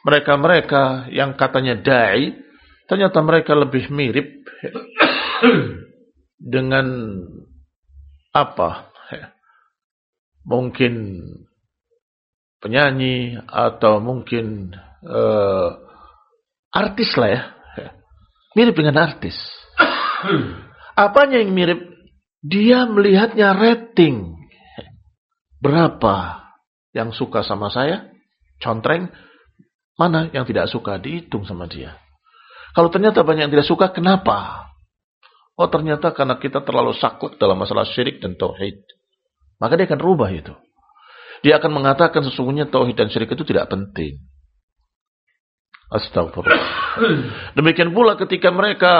[0.02, 2.34] mereka-mereka yang katanya dai,
[2.90, 4.72] ternyata mereka lebih mirip ya,
[6.58, 6.86] dengan
[8.34, 8.90] apa?
[9.14, 9.30] Ya,
[10.42, 11.22] mungkin
[12.58, 15.68] penyanyi atau mungkin uh,
[16.70, 17.42] artis lah ya.
[18.56, 19.36] mirip dengan artis.
[20.98, 21.80] Apanya yang mirip?
[22.40, 24.36] Dia melihatnya rating.
[25.60, 26.48] Berapa
[26.96, 28.08] yang suka sama saya,
[28.64, 29.12] contreng,
[30.00, 32.00] mana yang tidak suka, dihitung sama dia.
[32.72, 34.70] Kalau ternyata banyak yang tidak suka, kenapa?
[35.60, 38.80] Oh ternyata karena kita terlalu sakut dalam masalah syirik dan tauhid.
[39.60, 40.56] Maka dia akan rubah itu.
[41.44, 44.16] Dia akan mengatakan sesungguhnya tauhid dan syirik itu tidak penting.
[45.90, 46.62] Astagfirullah.
[47.58, 48.94] Demikian pula ketika mereka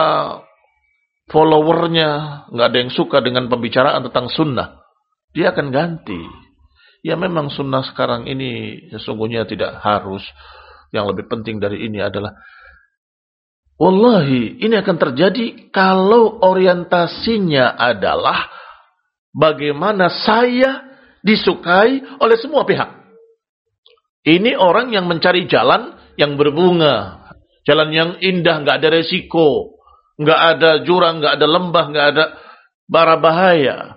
[1.31, 4.83] followernya nggak ada yang suka dengan pembicaraan tentang sunnah,
[5.31, 6.19] dia akan ganti.
[7.01, 10.27] Ya memang sunnah sekarang ini sesungguhnya tidak harus.
[10.91, 12.35] Yang lebih penting dari ini adalah
[13.81, 18.53] Wallahi ini akan terjadi kalau orientasinya adalah
[19.33, 20.85] bagaimana saya
[21.25, 22.91] disukai oleh semua pihak.
[24.21, 27.25] Ini orang yang mencari jalan yang berbunga,
[27.65, 29.81] jalan yang indah, nggak ada resiko,
[30.21, 32.25] nggak ada jurang, nggak ada lembah, nggak ada
[32.85, 33.97] bara bahaya.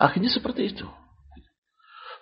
[0.00, 0.88] Akhirnya seperti itu.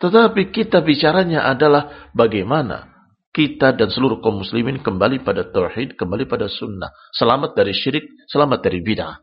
[0.02, 2.90] Tetapi kita bicaranya adalah bagaimana
[3.30, 6.90] kita dan seluruh kaum muslimin kembali pada tauhid, kembali pada sunnah.
[7.14, 9.22] Selamat dari syirik, selamat dari bid'ah.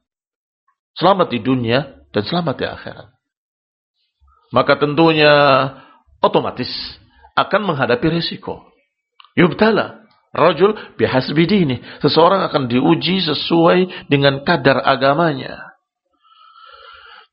[0.96, 3.08] Selamat di dunia dan selamat di akhirat.
[4.56, 5.34] Maka tentunya
[6.24, 6.72] otomatis
[7.36, 8.77] akan menghadapi risiko.
[9.38, 10.02] Yubtala.
[10.34, 11.78] Rajul bihasbi dini.
[12.02, 15.78] Seseorang akan diuji sesuai dengan kadar agamanya.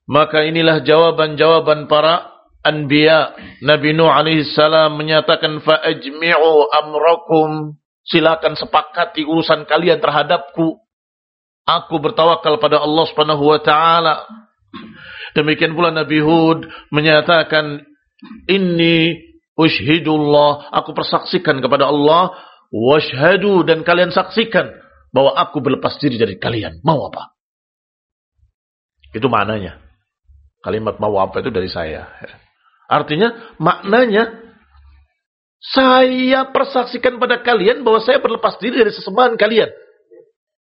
[0.05, 9.69] Maka inilah jawaban-jawaban para anbiya Nabi Nuh alaihi salam menyatakan fa'ajmi'u amrakum silakan sepakati urusan
[9.69, 10.81] kalian terhadapku
[11.65, 14.29] aku bertawakal pada Allah Subhanahu wa taala
[15.37, 17.85] demikian pula Nabi Hud menyatakan
[18.49, 19.21] inni
[19.59, 22.35] ushhidullah aku persaksikan kepada Allah.
[22.75, 24.67] Washhadu dan kalian saksikan
[25.15, 26.83] bahwa aku berlepas diri dari kalian.
[26.83, 27.31] Mau apa?
[29.15, 29.79] Itu maknanya.
[30.59, 32.11] Kalimat mau apa itu dari saya.
[32.91, 34.43] Artinya maknanya
[35.63, 39.71] saya persaksikan pada kalian bahwa saya berlepas diri dari sesembahan kalian.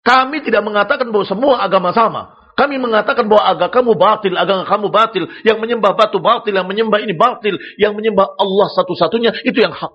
[0.02, 2.41] Kami tidak mengatakan bahwa semua agama sama.
[2.52, 5.24] Kami mengatakan bahwa agama kamu batil, agama kamu batil.
[5.42, 7.56] Yang menyembah batu batil, yang menyembah ini batil.
[7.80, 9.92] Yang menyembah Allah satu-satunya, itu yang hak.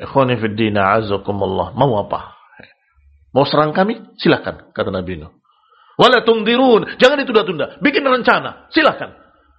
[0.00, 1.74] Ikhwanifiddina azakumullah.
[1.76, 2.38] Mau apa?
[3.34, 4.00] Mau serang kami?
[4.18, 5.30] Silakan, kata Nabi Nuh.
[6.00, 6.96] Wala tungdirun.
[6.96, 7.76] Jangan ditunda-tunda.
[7.84, 8.72] Bikin rencana.
[8.72, 9.12] Silahkan.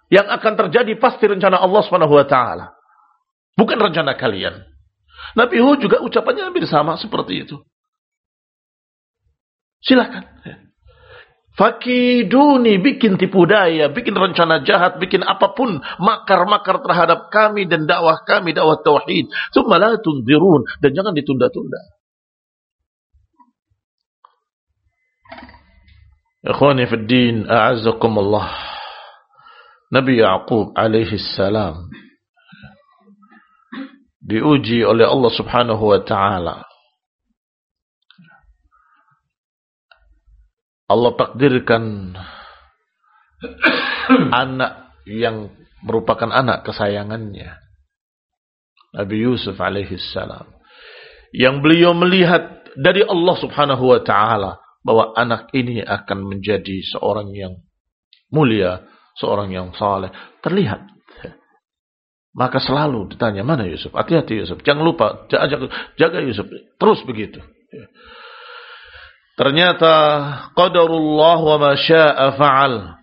[0.10, 1.86] Yang akan terjadi pasti rencana Allah
[2.26, 2.74] taala.
[3.54, 4.66] Bukan rencana kalian.
[5.38, 7.62] Nabi Hud juga ucapannya hampir sama seperti itu.
[9.82, 10.26] Silahkan.
[11.52, 18.24] Fakiduni bikin tipu daya, bikin rencana jahat, bikin apa pun makar-makar terhadap kami dan dakwah
[18.24, 19.28] kami, dakwah tauhid.
[19.52, 21.82] Tsumma la tundirun dan jangan ditunda-tunda.
[26.42, 28.50] Ikhwani fi din, a'azzakumullah.
[29.92, 31.92] Nabi Yaqub alaihi salam
[34.24, 36.71] diuji oleh Allah Subhanahu wa taala.
[40.92, 42.12] Allah takdirkan
[44.44, 45.50] anak yang
[45.88, 47.58] merupakan anak kesayangannya.
[48.92, 50.52] Nabi Yusuf alaihi salam.
[51.32, 57.56] Yang beliau melihat dari Allah Subhanahu wa taala bahwa anak ini akan menjadi seorang yang
[58.28, 58.84] mulia,
[59.16, 60.12] seorang yang saleh.
[60.44, 60.92] Terlihat
[62.32, 63.92] Maka selalu ditanya, mana Yusuf?
[63.92, 64.64] Hati-hati Yusuf.
[64.64, 65.68] Jangan lupa, jaga,
[66.00, 66.48] jaga Yusuf.
[66.80, 67.44] Terus begitu.
[69.42, 69.94] Ternyata
[70.54, 72.94] qadarullah wa ma syaa fa'al.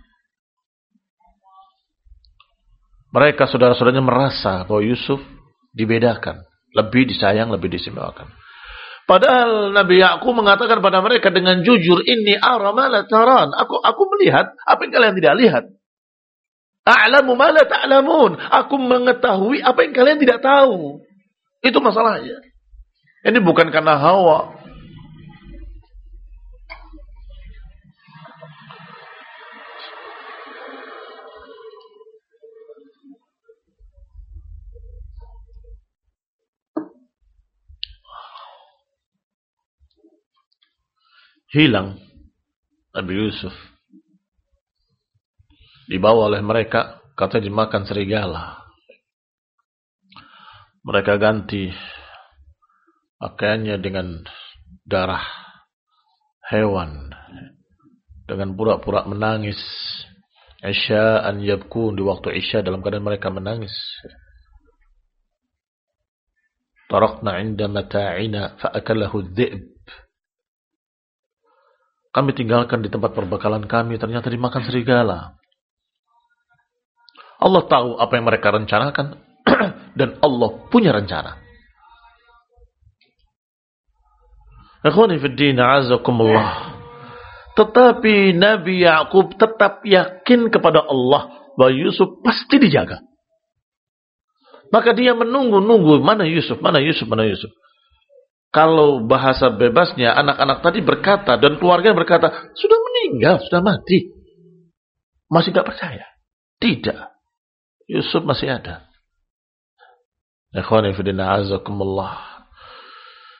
[3.11, 5.19] Mereka saudara-saudaranya merasa bahwa Yusuf
[5.75, 6.39] dibedakan,
[6.79, 8.31] lebih disayang, lebih disimpakan.
[9.09, 13.51] Padahal Nabi Yakub mengatakan pada mereka dengan jujur, ini aramala taran.
[13.59, 15.65] Aku aku melihat apa yang kalian tidak lihat.
[16.87, 18.39] A'lamu ma la ta'lamun.
[18.39, 21.03] Aku mengetahui apa yang kalian tidak tahu.
[21.67, 22.39] Itu masalahnya.
[23.27, 24.58] Ini bukan karena hawa.
[41.53, 41.97] Hilang
[42.93, 43.55] Nabi Yusuf.
[45.89, 48.61] Dibawa oleh mereka, kata dimakan serigala.
[50.85, 51.73] Mereka ganti
[53.17, 54.21] pakaiannya dengan
[54.85, 55.25] darah
[56.53, 57.13] hewan.
[58.29, 59.57] Dengan pura-pura menangis.
[60.59, 63.73] Isya'an yabkun di waktu Isya dalam keadaan mereka menangis.
[66.91, 69.78] Tarakna inda mata'ina fa'akalahu dhi'b
[72.13, 75.37] kami tinggalkan di tempat perbekalan kami, ternyata dimakan serigala.
[77.39, 79.21] Allah tahu apa yang mereka rencanakan,
[79.99, 81.39] dan Allah punya rencana.
[87.59, 93.03] Tetapi Nabi Yakub tetap yakin kepada Allah bahwa Yusuf pasti dijaga.
[94.71, 97.51] Maka dia menunggu-nunggu mana Yusuf, mana Yusuf, mana Yusuf.
[98.49, 104.09] Kalau bahasa bebasnya anak-anak tadi berkata dan keluarga berkata, sudah meninggal, sudah mati.
[105.29, 106.09] Masih tidak percaya?
[106.57, 107.13] Tidak.
[107.93, 108.89] Yusuf masih ada.
[110.57, 112.41] Ikhwani azakumullah.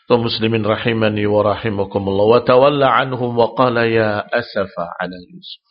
[0.09, 2.25] Kaum muslimin rahimani wa rahimakumullah.
[2.29, 5.65] Wa tawalla anhum wa qala ya asafa ala Yusuf.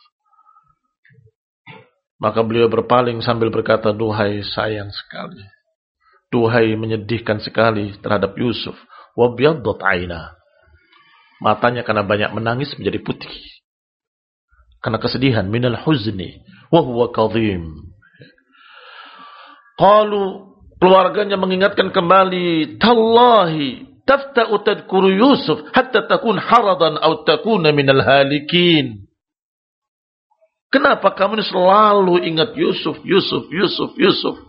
[2.17, 5.45] Maka beliau berpaling sambil berkata, Duhai sayang sekali.
[6.33, 8.73] Duhai menyedihkan sekali terhadap Yusuf
[9.17, 10.37] wabyaddat aina.
[11.41, 13.33] Matanya karena banyak menangis menjadi putih.
[14.77, 17.81] Karena kesedihan minal huzni wa huwa kadhim.
[19.77, 29.05] Qalu keluarganya mengingatkan kembali tallahi tafta'u tadkuru Yusuf hatta takun haradan atau takuna minal halikin.
[30.67, 34.46] Kenapa kamu selalu ingat Yusuf, Yusuf, Yusuf, Yusuf?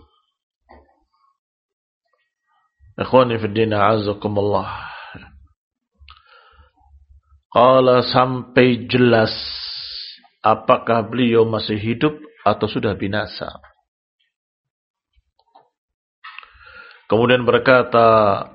[2.99, 4.91] Ikhwani fi din azakumullah.
[7.49, 9.31] Qala sampai jelas
[10.43, 13.49] apakah beliau masih hidup atau sudah binasa.
[17.09, 18.45] Kemudian berkata,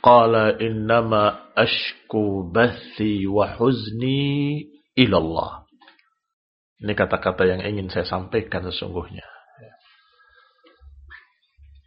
[0.00, 4.64] Qala innama ashku bathi wa huzni
[4.96, 5.64] ilallah.
[6.80, 9.29] Ini kata-kata yang ingin saya sampaikan sesungguhnya.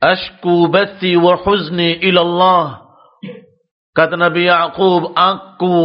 [0.04, 2.84] Ashku bathi wa huzni ilallah.
[3.96, 5.76] Kata Nabi Ya'qub, aku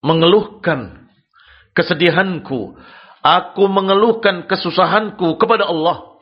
[0.00, 1.10] mengeluhkan
[1.76, 2.80] kesedihanku.
[3.20, 6.16] Aku mengeluhkan kesusahanku kepada Allah.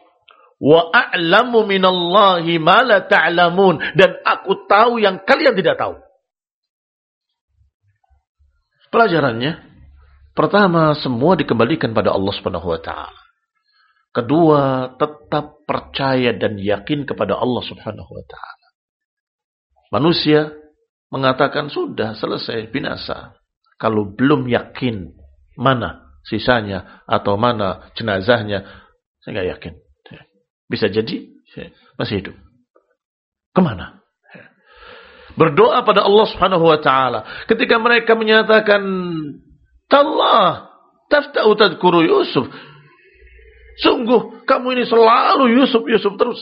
[0.60, 3.78] Wa a'lamu minallahi ma la ta'lamun.
[3.94, 5.96] Dan aku tahu yang kalian tidak tahu.
[8.90, 9.60] Pelajarannya,
[10.34, 13.29] pertama semua dikembalikan pada Allah Subhanahu wa taala.
[14.10, 18.68] Kedua, tetap percaya dan yakin kepada Allah Subhanahu wa taala.
[19.94, 20.50] Manusia
[21.14, 23.38] mengatakan sudah selesai binasa.
[23.78, 25.14] Kalau belum yakin
[25.56, 28.66] mana sisanya atau mana jenazahnya,
[29.22, 29.74] saya nggak yakin.
[30.70, 31.16] Bisa jadi
[31.98, 32.36] masih hidup.
[33.50, 34.02] Ke mana?
[35.34, 37.46] Berdoa pada Allah Subhanahu wa taala.
[37.46, 38.82] Ketika mereka menyatakan,
[39.90, 40.70] "Allah,
[41.10, 42.50] tafta'u tadkuru Yusuf."
[43.80, 46.40] Sungguh kamu ini selalu Yusuf, Yusuf terus.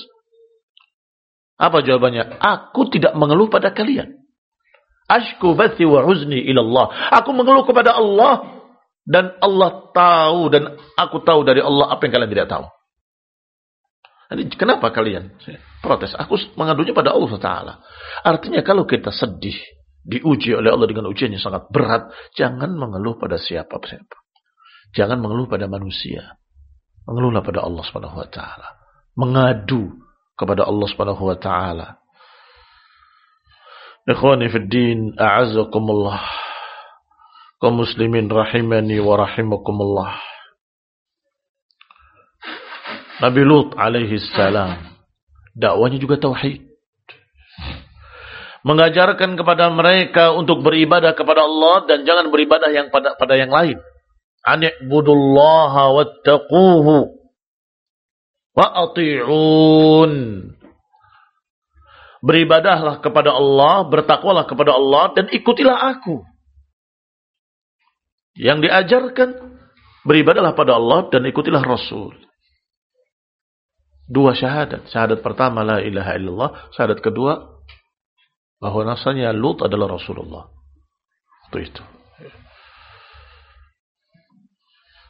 [1.59, 2.39] Apa jawabannya?
[2.39, 4.15] Aku tidak mengeluh pada kalian.
[5.11, 7.15] Ashku bathi wa huzni ilallah.
[7.19, 8.59] Aku mengeluh kepada Allah.
[9.09, 12.69] Dan Allah tahu dan aku tahu dari Allah apa yang kalian tidak tahu.
[14.29, 15.33] Jadi kenapa kalian
[15.81, 16.13] protes?
[16.13, 17.75] Aku mengadunya pada Allah Taala.
[18.21, 19.57] Artinya kalau kita sedih,
[20.05, 24.17] diuji oleh Allah dengan ujian yang sangat berat, jangan mengeluh pada siapa-siapa.
[24.93, 26.38] Jangan mengeluh pada manusia
[27.09, 28.69] mengeluhlah pada Allah Subhanahu wa taala,
[29.17, 29.97] mengadu
[30.37, 31.97] kepada Allah Subhanahu wa taala.
[34.05, 36.21] Ikhwani fi din, a'azzakumullah.
[37.59, 40.21] Kaum muslimin rahimani wa rahimakumullah.
[43.19, 44.79] Nabi Lut alaihi salam.
[45.59, 46.71] Dakwanya juga tauhid.
[48.63, 53.75] Mengajarkan kepada mereka untuk beribadah kepada Allah dan jangan beribadah yang pada pada yang lain.
[54.47, 56.97] Ani'budullaha wattaquhu
[58.55, 60.13] wa ati'un.
[62.19, 66.27] Beribadahlah kepada Allah, bertakwalah kepada Allah dan ikutilah aku.
[68.39, 69.29] Yang diajarkan
[70.03, 72.15] beribadahlah pada Allah dan ikutilah Rasul.
[74.09, 74.89] Dua syahadat.
[74.89, 76.51] Syahadat pertama la ilaha illallah.
[76.75, 77.61] Syahadat kedua
[78.59, 80.51] bahwa nasanya Lut adalah Rasulullah.
[81.51, 81.83] Itu itu.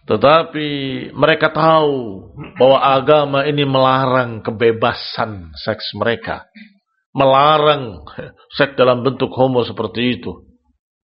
[0.09, 0.69] Tetapi
[1.13, 6.49] mereka tahu bahwa agama ini melarang kebebasan seks mereka.
[7.13, 8.09] Melarang
[8.57, 10.49] seks dalam bentuk homo seperti itu.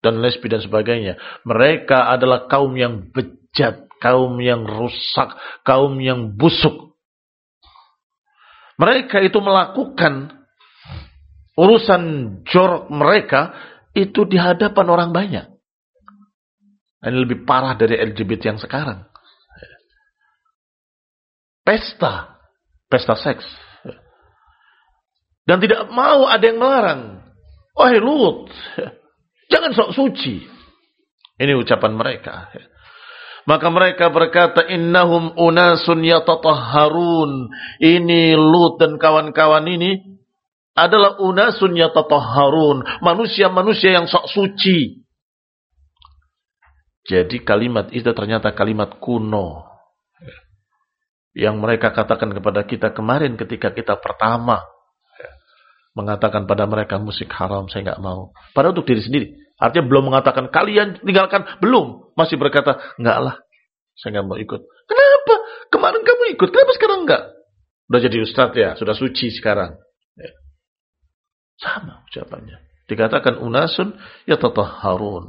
[0.00, 1.20] Dan lesbi dan sebagainya.
[1.44, 3.84] Mereka adalah kaum yang bejat.
[4.00, 5.36] Kaum yang rusak.
[5.68, 6.96] Kaum yang busuk.
[8.80, 10.32] Mereka itu melakukan
[11.54, 12.02] urusan
[12.48, 13.54] jorok mereka
[13.94, 15.53] itu di hadapan orang banyak.
[17.04, 19.04] Ini lebih parah dari LGBT yang sekarang.
[21.60, 22.40] Pesta.
[22.88, 23.44] Pesta seks.
[25.44, 27.20] Dan tidak mau ada yang melarang.
[27.76, 28.48] Wahai Lut.
[29.52, 30.40] Jangan sok suci.
[31.36, 32.48] Ini ucapan mereka.
[33.44, 37.52] Maka mereka berkata, Innahum unasun yatatahharun.
[37.84, 40.00] Ini Lut dan kawan-kawan ini
[40.72, 43.04] adalah unasun yatatahharun.
[43.04, 45.03] Manusia-manusia yang sok suci.
[47.04, 49.68] Jadi kalimat itu ternyata kalimat kuno.
[51.36, 54.64] Yang mereka katakan kepada kita kemarin ketika kita pertama.
[55.94, 58.34] Mengatakan pada mereka musik haram, saya nggak mau.
[58.50, 59.26] Padahal untuk diri sendiri.
[59.54, 62.16] Artinya belum mengatakan kalian tinggalkan, belum.
[62.18, 63.36] Masih berkata, enggak lah,
[63.94, 64.60] saya nggak mau ikut.
[64.90, 65.34] Kenapa?
[65.70, 67.22] Kemarin kamu ikut, kenapa sekarang enggak?
[67.86, 69.78] Udah jadi ustadz ya, sudah suci sekarang.
[70.18, 70.32] Ya.
[71.62, 72.58] Sama ucapannya.
[72.90, 73.94] Dikatakan unasun
[74.26, 75.24] ya harun.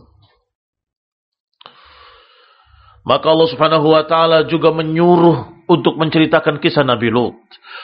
[3.05, 7.37] Maka Allah Subhanahu wa taala juga menyuruh untuk menceritakan kisah Nabi Lut.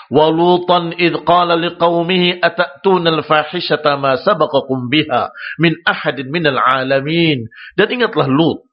[0.09, 5.29] Walutan id qala liqaumihi atatuna al-fahishata ma sabaqakum biha
[5.61, 7.45] min ahadin minal alamin.
[7.77, 8.65] Dan ingatlah Lut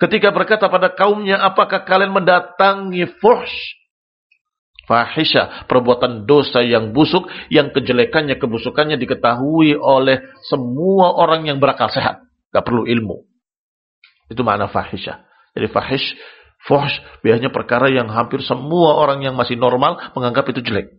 [0.00, 3.84] ketika berkata pada kaumnya, apakah kalian mendatangi fuhsh?
[4.84, 12.20] Fahisha, perbuatan dosa yang busuk, yang kejelekannya, kebusukannya diketahui oleh semua orang yang berakal sehat.
[12.52, 13.24] Gak perlu ilmu.
[14.28, 15.23] Itu makna fahisha.
[15.54, 16.18] Jadi fahish
[16.64, 20.96] Fuhsh biasanya perkara yang hampir semua orang yang masih normal menganggap itu jelek.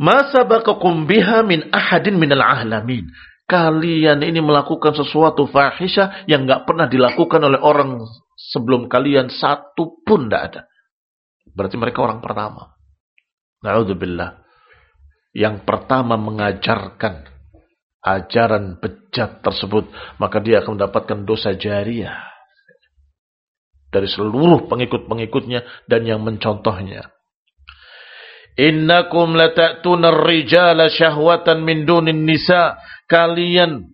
[0.00, 3.12] Masa bakakum biha min ahadin minal ahlamin.
[3.44, 8.00] Kalian ini melakukan sesuatu fahisha yang nggak pernah dilakukan oleh orang
[8.40, 10.62] sebelum kalian satu pun tidak ada.
[11.52, 12.72] Berarti mereka orang pertama.
[13.60, 14.40] Na'udzubillah.
[15.36, 17.28] Yang pertama mengajarkan
[18.00, 22.30] ajaran bejat tersebut, maka dia akan mendapatkan dosa jariah
[23.90, 27.10] dari seluruh pengikut-pengikutnya dan yang mencontohnya.
[28.58, 32.78] Innakum lata'tuna rijala syahwatan min dunin nisa.
[33.10, 33.90] Kalian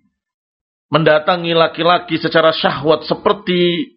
[0.92, 3.94] mendatangi laki-laki secara syahwat seperti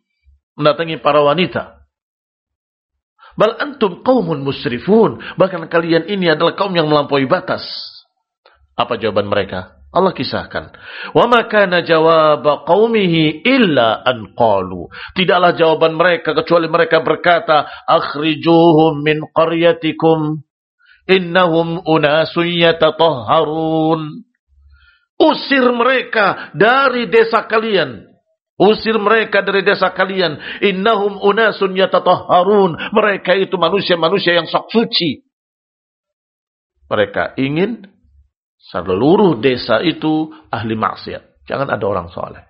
[0.56, 1.80] mendatangi para wanita.
[3.40, 5.20] Bal antum qaumun musrifun.
[5.40, 7.64] Bahkan kalian ini adalah kaum yang melampaui batas.
[8.76, 9.79] Apa jawaban mereka?
[9.90, 10.70] Allah kisahkan.
[11.18, 14.86] Wa makana jawab qaumihi illa an qalu.
[15.18, 20.46] Tidaklah jawaban mereka kecuali mereka berkata, "Akhrijuhum min qaryatikum
[21.10, 24.30] innahum unasun yatatahharun."
[25.20, 28.08] Usir mereka dari desa kalian.
[28.62, 30.64] Usir mereka dari desa kalian.
[30.64, 32.94] Innahum unasun yatatahharun.
[32.94, 35.26] Mereka itu manusia-manusia yang sok suci.
[36.88, 37.99] Mereka ingin
[38.70, 41.50] Seluruh desa itu ahli maksiat.
[41.50, 42.46] Jangan ada orang soleh.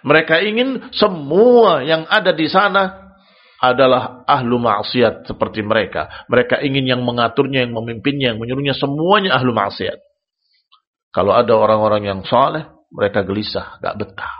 [0.00, 3.12] Mereka ingin semua yang ada di sana
[3.60, 6.08] adalah ahlu maksiat seperti mereka.
[6.32, 10.00] Mereka ingin yang mengaturnya, yang memimpinnya, yang menyuruhnya semuanya ahlu maksiat.
[11.12, 14.34] Kalau ada orang-orang yang soleh, mereka gelisah, gak betah.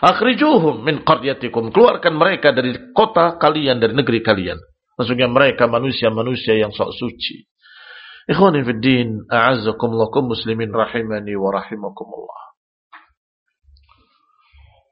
[0.00, 1.68] Akhrijuhum min qaryatikum.
[1.72, 4.56] Keluarkan mereka dari kota kalian, dari negeri kalian.
[4.96, 7.49] Maksudnya mereka manusia-manusia yang sok suci.
[8.28, 12.40] Ikhwani fi din, lakum muslimin rahimani wa rahimakumullah.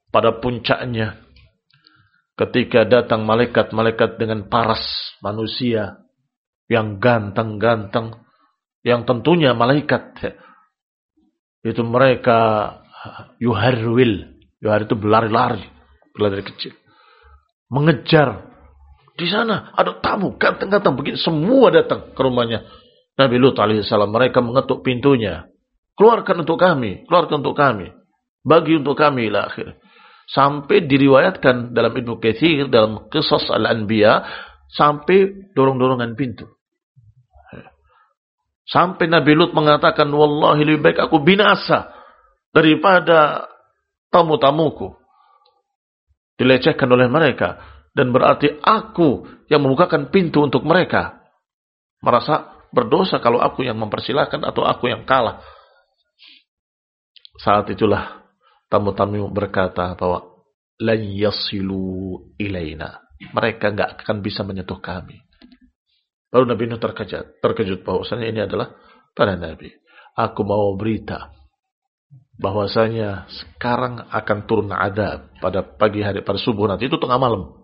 [0.08, 1.20] Pada puncaknya,
[2.38, 4.80] ketika datang malaikat-malaikat dengan paras
[5.20, 6.00] manusia
[6.70, 8.16] yang ganteng-ganteng,
[8.80, 10.16] yang tentunya malaikat
[11.60, 12.72] itu mereka
[13.42, 15.66] yuharwil, yuhar itu berlari-lari,
[16.14, 16.72] berlari kecil,
[17.68, 18.48] mengejar
[19.18, 22.62] Di sana ada tamu ganteng-ganteng begitu semua datang ke rumahnya.
[23.18, 25.50] Nabi Lut alaihissalam mereka mengetuk pintunya.
[25.98, 27.90] Keluarkan untuk kami, keluarkan untuk kami.
[28.46, 29.74] Bagi untuk kami ila akhir.
[30.30, 34.22] Sampai diriwayatkan dalam Ibnu Katsir dalam kisah Al-Anbiya
[34.70, 36.46] sampai dorong-dorongan pintu.
[38.68, 41.88] Sampai Nabi Lut mengatakan, Wallahi lebih baik aku binasa
[42.52, 43.48] daripada
[44.12, 44.92] tamu-tamuku.
[46.38, 47.58] Dilecehkan oleh mereka.
[47.96, 51.18] Dan berarti aku yang membukakan pintu untuk mereka.
[52.04, 55.40] Merasa berdosa kalau aku yang mempersilahkan atau aku yang kalah.
[57.38, 58.26] Saat itulah
[58.66, 60.38] tamu-tamu berkata bahwa
[60.78, 63.02] lan yasilu ilaina.
[63.18, 65.18] Mereka nggak akan bisa menyentuh kami.
[66.28, 68.76] Baru Nabi Nuh terkejut, terkejut bahwasanya ini adalah
[69.16, 69.72] para Nabi.
[70.14, 71.32] Aku mau berita
[72.38, 77.58] bahwasanya sekarang akan turun adab pada pagi hari pada subuh nanti itu tengah malam.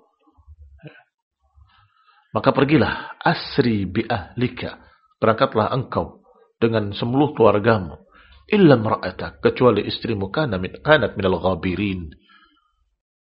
[2.35, 4.83] Maka pergilah asri bi ahlika.
[5.19, 6.25] Berangkatlah engkau
[6.59, 8.01] dengan seluruh keluargamu
[8.49, 12.13] illa mar'atak kecuali istrimu kana min kanat minal ghabirin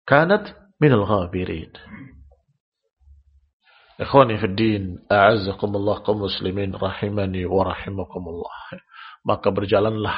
[0.07, 1.75] kanat minal ghabirin
[3.99, 8.79] Ikhwani fi din, a'azzakumullah kaum muslimin rahimani wa rahimakumullah.
[9.27, 10.15] Maka berjalanlah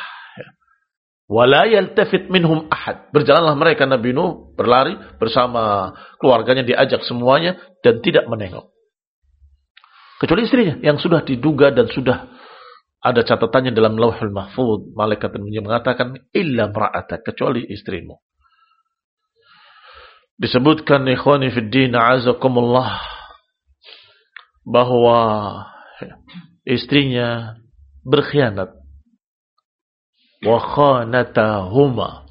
[1.30, 3.06] Wala yaltafit minhum ahad.
[3.14, 7.54] Berjalanlah mereka Nabi Nuh berlari bersama keluarganya diajak semuanya
[7.86, 8.69] dan tidak menengok.
[10.20, 12.28] Kecuali istrinya yang sudah diduga dan sudah
[13.00, 14.92] ada catatannya dalam lauhul mahfud.
[14.92, 18.20] Malaikat mengatakan, illa mera'ata, kecuali istrimu.
[20.36, 23.00] Disebutkan ikhwani fiddin azakumullah
[24.64, 25.20] bahwa
[26.68, 27.56] istrinya
[28.04, 28.76] berkhianat.
[30.44, 32.28] Wa khanatahuma.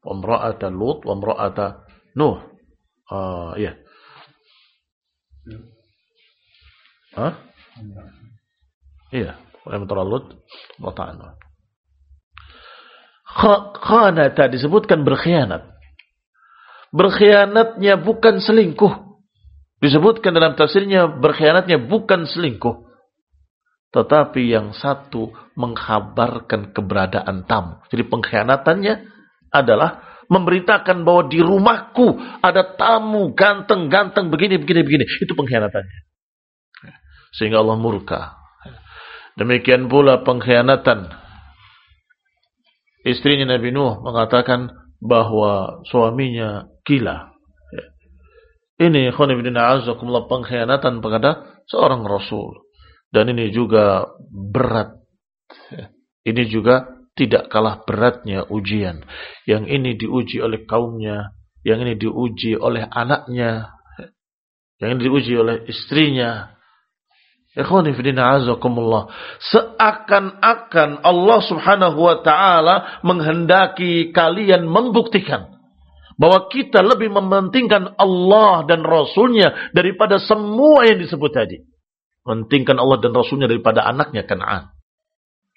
[0.00, 1.84] Wa mra'ata Lut wa mra'ata
[2.16, 2.40] Nuh.
[3.08, 3.76] Uh, ya.
[7.16, 7.34] Hah?
[9.08, 10.32] Iya oleh Lut
[10.80, 11.36] Allah
[13.76, 15.76] Khanata disebutkan berkhianat.
[16.88, 19.20] Berkhianatnya bukan selingkuh.
[19.84, 22.88] Disebutkan dalam tafsirnya berkhianatnya bukan selingkuh.
[23.92, 25.28] Tetapi yang satu
[25.60, 27.84] menghabarkan keberadaan tamu.
[27.92, 28.94] Jadi pengkhianatannya
[29.52, 35.04] adalah memberitakan bahwa di rumahku ada tamu ganteng-ganteng begini, begini, begini.
[35.20, 36.07] Itu pengkhianatannya.
[37.36, 38.38] Sehingga Allah murka.
[39.38, 41.14] Demikian pula pengkhianatan.
[43.06, 47.30] Istrinya Nabi Nuh mengatakan bahwa suaminya gila.
[47.70, 47.84] Ya.
[48.90, 52.66] Ini azakumullah pengkhianatan kepada seorang Rasul.
[53.14, 54.98] Dan ini juga berat.
[55.70, 55.94] Ya.
[56.26, 59.06] Ini juga tidak kalah beratnya ujian.
[59.46, 61.30] Yang ini diuji oleh kaumnya.
[61.62, 63.70] Yang ini diuji oleh anaknya.
[63.96, 64.06] Ya.
[64.82, 66.57] Yang ini diuji oleh istrinya.
[69.42, 75.58] Seakan-akan Allah subhanahu wa ta'ala menghendaki kalian membuktikan.
[76.14, 81.58] Bahwa kita lebih mementingkan Allah dan Rasulnya daripada semua yang disebut tadi.
[82.22, 84.70] Mementingkan Allah dan Rasulnya daripada anaknya Kan'an.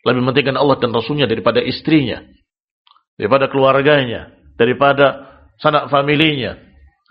[0.01, 2.25] Lebih mementingkan Allah dan Rasulnya daripada istrinya.
[3.17, 4.33] Daripada keluarganya.
[4.57, 6.57] Daripada sanak familinya.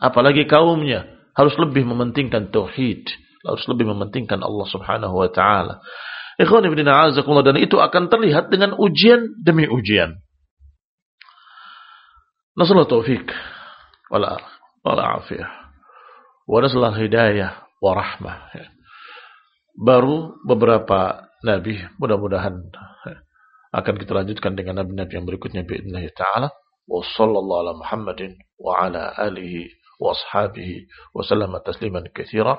[0.02, 1.06] Apalagi kaumnya.
[1.34, 5.80] Harus lebih mementingkan Tauhid harus lebih mementingkan Allah Subhanahu wa taala.
[6.40, 10.16] Ikhwan ibn a'azakumullah dan itu akan terlihat dengan ujian demi ujian.
[12.56, 13.28] Nasallahu taufik
[14.12, 14.40] wala
[15.20, 15.48] afiyah.
[16.48, 18.36] Wa nasallahu hidayah wa rahmah.
[19.76, 22.68] Baru beberapa nabi mudah-mudahan
[23.70, 26.48] akan kita lanjutkan dengan nabi-nabi yang berikutnya biidznillah taala.
[26.90, 29.70] Wa sallallahu ala Muhammadin wa ala alihi
[30.02, 32.58] wa ashabihi wa sallama tasliman katsira.